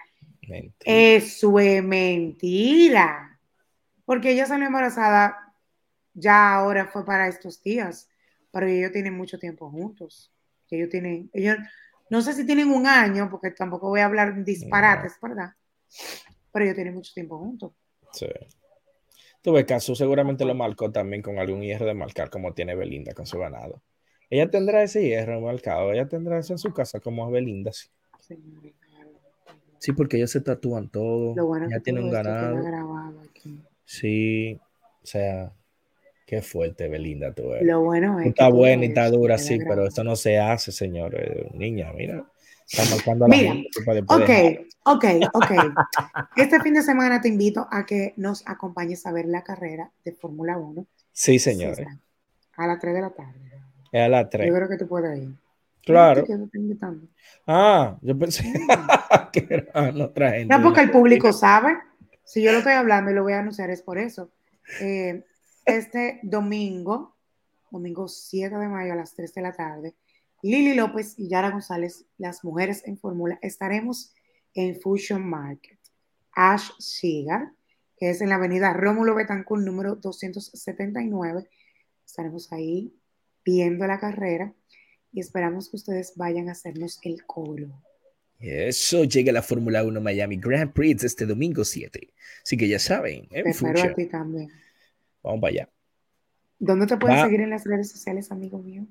[0.48, 0.72] mentira.
[0.84, 3.38] Eso es mentira.
[4.04, 5.45] Porque ella salió embarazada
[6.16, 8.08] ya ahora fue para estos días,
[8.50, 10.32] pero ellos tienen mucho tiempo juntos.
[10.70, 11.56] Ellos tienen, ellos,
[12.10, 15.28] no sé si tienen un año, porque tampoco voy a hablar disparates, no.
[15.28, 15.50] ¿verdad?
[16.52, 17.72] Pero ellos tienen mucho tiempo juntos.
[18.12, 18.26] Sí.
[19.42, 23.26] Tuve caso, seguramente lo marcó también con algún hierro de marcar, como tiene Belinda con
[23.26, 23.82] su ganado.
[24.28, 27.72] Ella tendrá ese hierro marcado, ella tendrá eso en su casa como Belinda.
[27.72, 27.88] Sí.
[29.78, 31.36] Sí, porque ellos se tatúan todo.
[31.36, 32.62] Lo bueno ya esto queda ganado.
[32.64, 33.60] grabado aquí.
[33.84, 34.58] Sí,
[35.02, 35.52] o sea,
[36.26, 37.66] qué fuerte, Belinda, tú eres.
[37.66, 41.50] Lo bueno es todo buena y está dura, sí, pero esto no se hace, señores.
[41.54, 42.26] Niña, mira.
[42.68, 45.04] Está marcando a la Mira, gente Ok, ok,
[45.34, 45.50] ok.
[46.36, 50.12] Este fin de semana te invito a que nos acompañes a ver la carrera de
[50.12, 50.84] Fórmula 1.
[51.12, 51.86] Sí, señores.
[52.56, 53.38] A las 3 de la tarde.
[53.92, 54.52] Es a las Yo 3.
[54.52, 55.30] creo que tú puedes ir.
[55.84, 56.24] Claro.
[57.46, 58.42] Ah, yo pensé
[59.32, 60.52] que era otra gente.
[60.52, 61.78] No, porque el público sabe.
[62.24, 64.32] Si yo lo estoy hablando y lo voy a anunciar es por eso.
[64.80, 65.22] Eh,
[65.66, 67.16] este domingo,
[67.70, 69.94] domingo 7 de mayo a las 3 de la tarde,
[70.42, 74.14] Lili López y Yara González, las mujeres en fórmula, estaremos
[74.54, 75.78] en Fusion Market.
[76.32, 77.54] Ash Shiga,
[77.96, 81.48] que es en la avenida Rómulo Betancourt, número 279.
[82.04, 82.94] Estaremos ahí
[83.44, 84.54] viendo la carrera
[85.12, 87.82] y esperamos que ustedes vayan a hacernos el coro.
[88.38, 92.12] Eso llega la Fórmula 1 Miami Grand Prix este domingo 7.
[92.42, 94.50] Así que ya saben, en Te espero a ti también.
[95.26, 95.68] Vamos para allá.
[96.60, 98.86] ¿Dónde te pueden seguir en las redes sociales, amigo mío?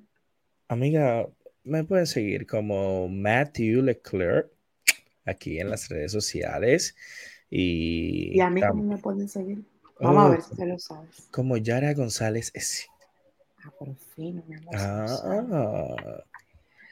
[0.68, 1.26] Amiga,
[1.64, 4.52] me pueden seguir como Matthew Leclerc
[5.26, 6.94] aquí en las redes sociales.
[7.50, 9.64] Y, Y a mí, tam- ¿cómo me pueden seguir?
[10.02, 11.28] Vamos a Oh, ver si te lo sabes.
[11.32, 12.86] como Yara González S.
[13.64, 14.76] Ah, por fin, mi amor.
[14.78, 16.24] Ah,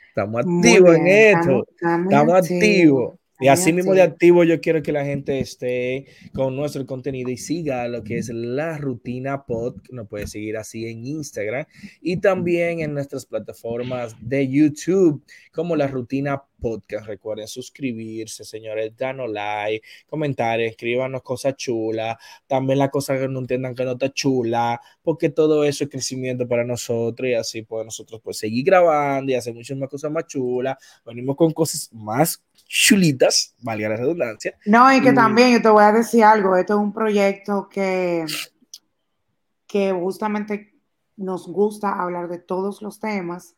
[0.08, 1.40] estamos activos en esto.
[1.40, 3.20] estamos- estamos Estamos activos, activos.
[3.40, 7.38] Y así mismo de activo yo quiero que la gente esté con nuestro contenido y
[7.38, 9.76] siga lo que es la rutina pod.
[9.92, 11.66] Nos puede seguir así en Instagram
[12.02, 17.06] y también en nuestras plataformas de YouTube como la rutina podcast.
[17.06, 22.16] Recuerden suscribirse, señores, danos like, comentarios, escríbanos cosas chulas,
[22.48, 26.48] también las cosas que no entiendan que no está chula, porque todo eso es crecimiento
[26.48, 30.26] para nosotros y así pues nosotros pues seguir grabando y hacer muchas más cosas más
[30.28, 30.78] chulas.
[31.06, 34.58] Venimos con cosas más chulitas, valga la redundancia.
[34.66, 35.16] No, y que Mm.
[35.16, 36.56] también yo te voy a decir algo.
[36.56, 38.26] Esto es un proyecto que,
[39.68, 40.74] que justamente
[41.16, 43.56] nos gusta hablar de todos los temas.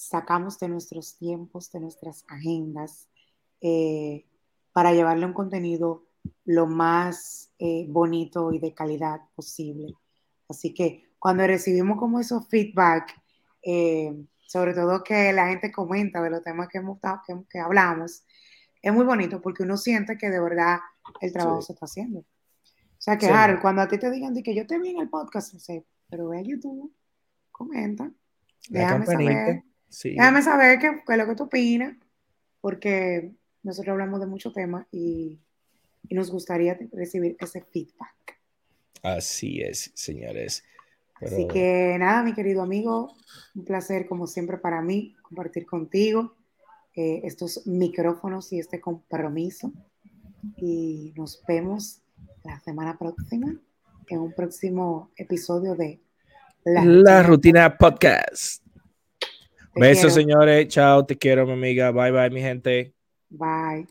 [0.00, 3.08] Sacamos de nuestros tiempos, de nuestras agendas,
[3.60, 4.24] eh,
[4.72, 6.06] para llevarle un contenido
[6.44, 9.94] lo más eh, bonito y de calidad posible.
[10.48, 13.14] Así que cuando recibimos como esos feedback,
[13.62, 18.24] eh, sobre todo que la gente comenta de los temas que, hemos, que, que hablamos,
[18.80, 20.78] es muy bonito porque uno siente que de verdad
[21.20, 21.66] el trabajo Sí.
[21.66, 22.20] se está haciendo.
[22.20, 22.26] O
[23.02, 23.32] sea que, Sí.
[23.32, 25.60] Harold, cuando a ti te digan de que yo te vi en el podcast, no
[25.60, 26.90] sé, pero ve a YouTube,
[27.50, 28.04] comenta,
[28.70, 29.32] La déjame campanita.
[29.46, 30.14] saber, Sí.
[30.14, 31.96] déjame saber qué, qué es lo que tú opinas,
[32.60, 33.32] porque
[33.62, 35.38] nosotros hablamos de muchos temas y,
[36.08, 38.38] y nos gustaría recibir ese feedback.
[39.02, 40.64] Así es, señores.
[41.18, 43.14] Pero Así que nada, mi querido amigo,
[43.54, 46.34] un placer como siempre para mí compartir contigo
[46.96, 49.72] eh, estos micrófonos y este compromiso.
[50.56, 52.00] Y nos vemos
[52.44, 53.54] la semana próxima
[54.08, 56.00] en un próximo episodio de
[56.64, 58.69] la rutina podcast.
[59.74, 60.14] Te Besos, quiero.
[60.14, 60.68] señores.
[60.68, 61.90] Chao, te quiero, mi amiga.
[61.92, 62.94] Bye, bye, mi gente.
[63.30, 63.86] Bye.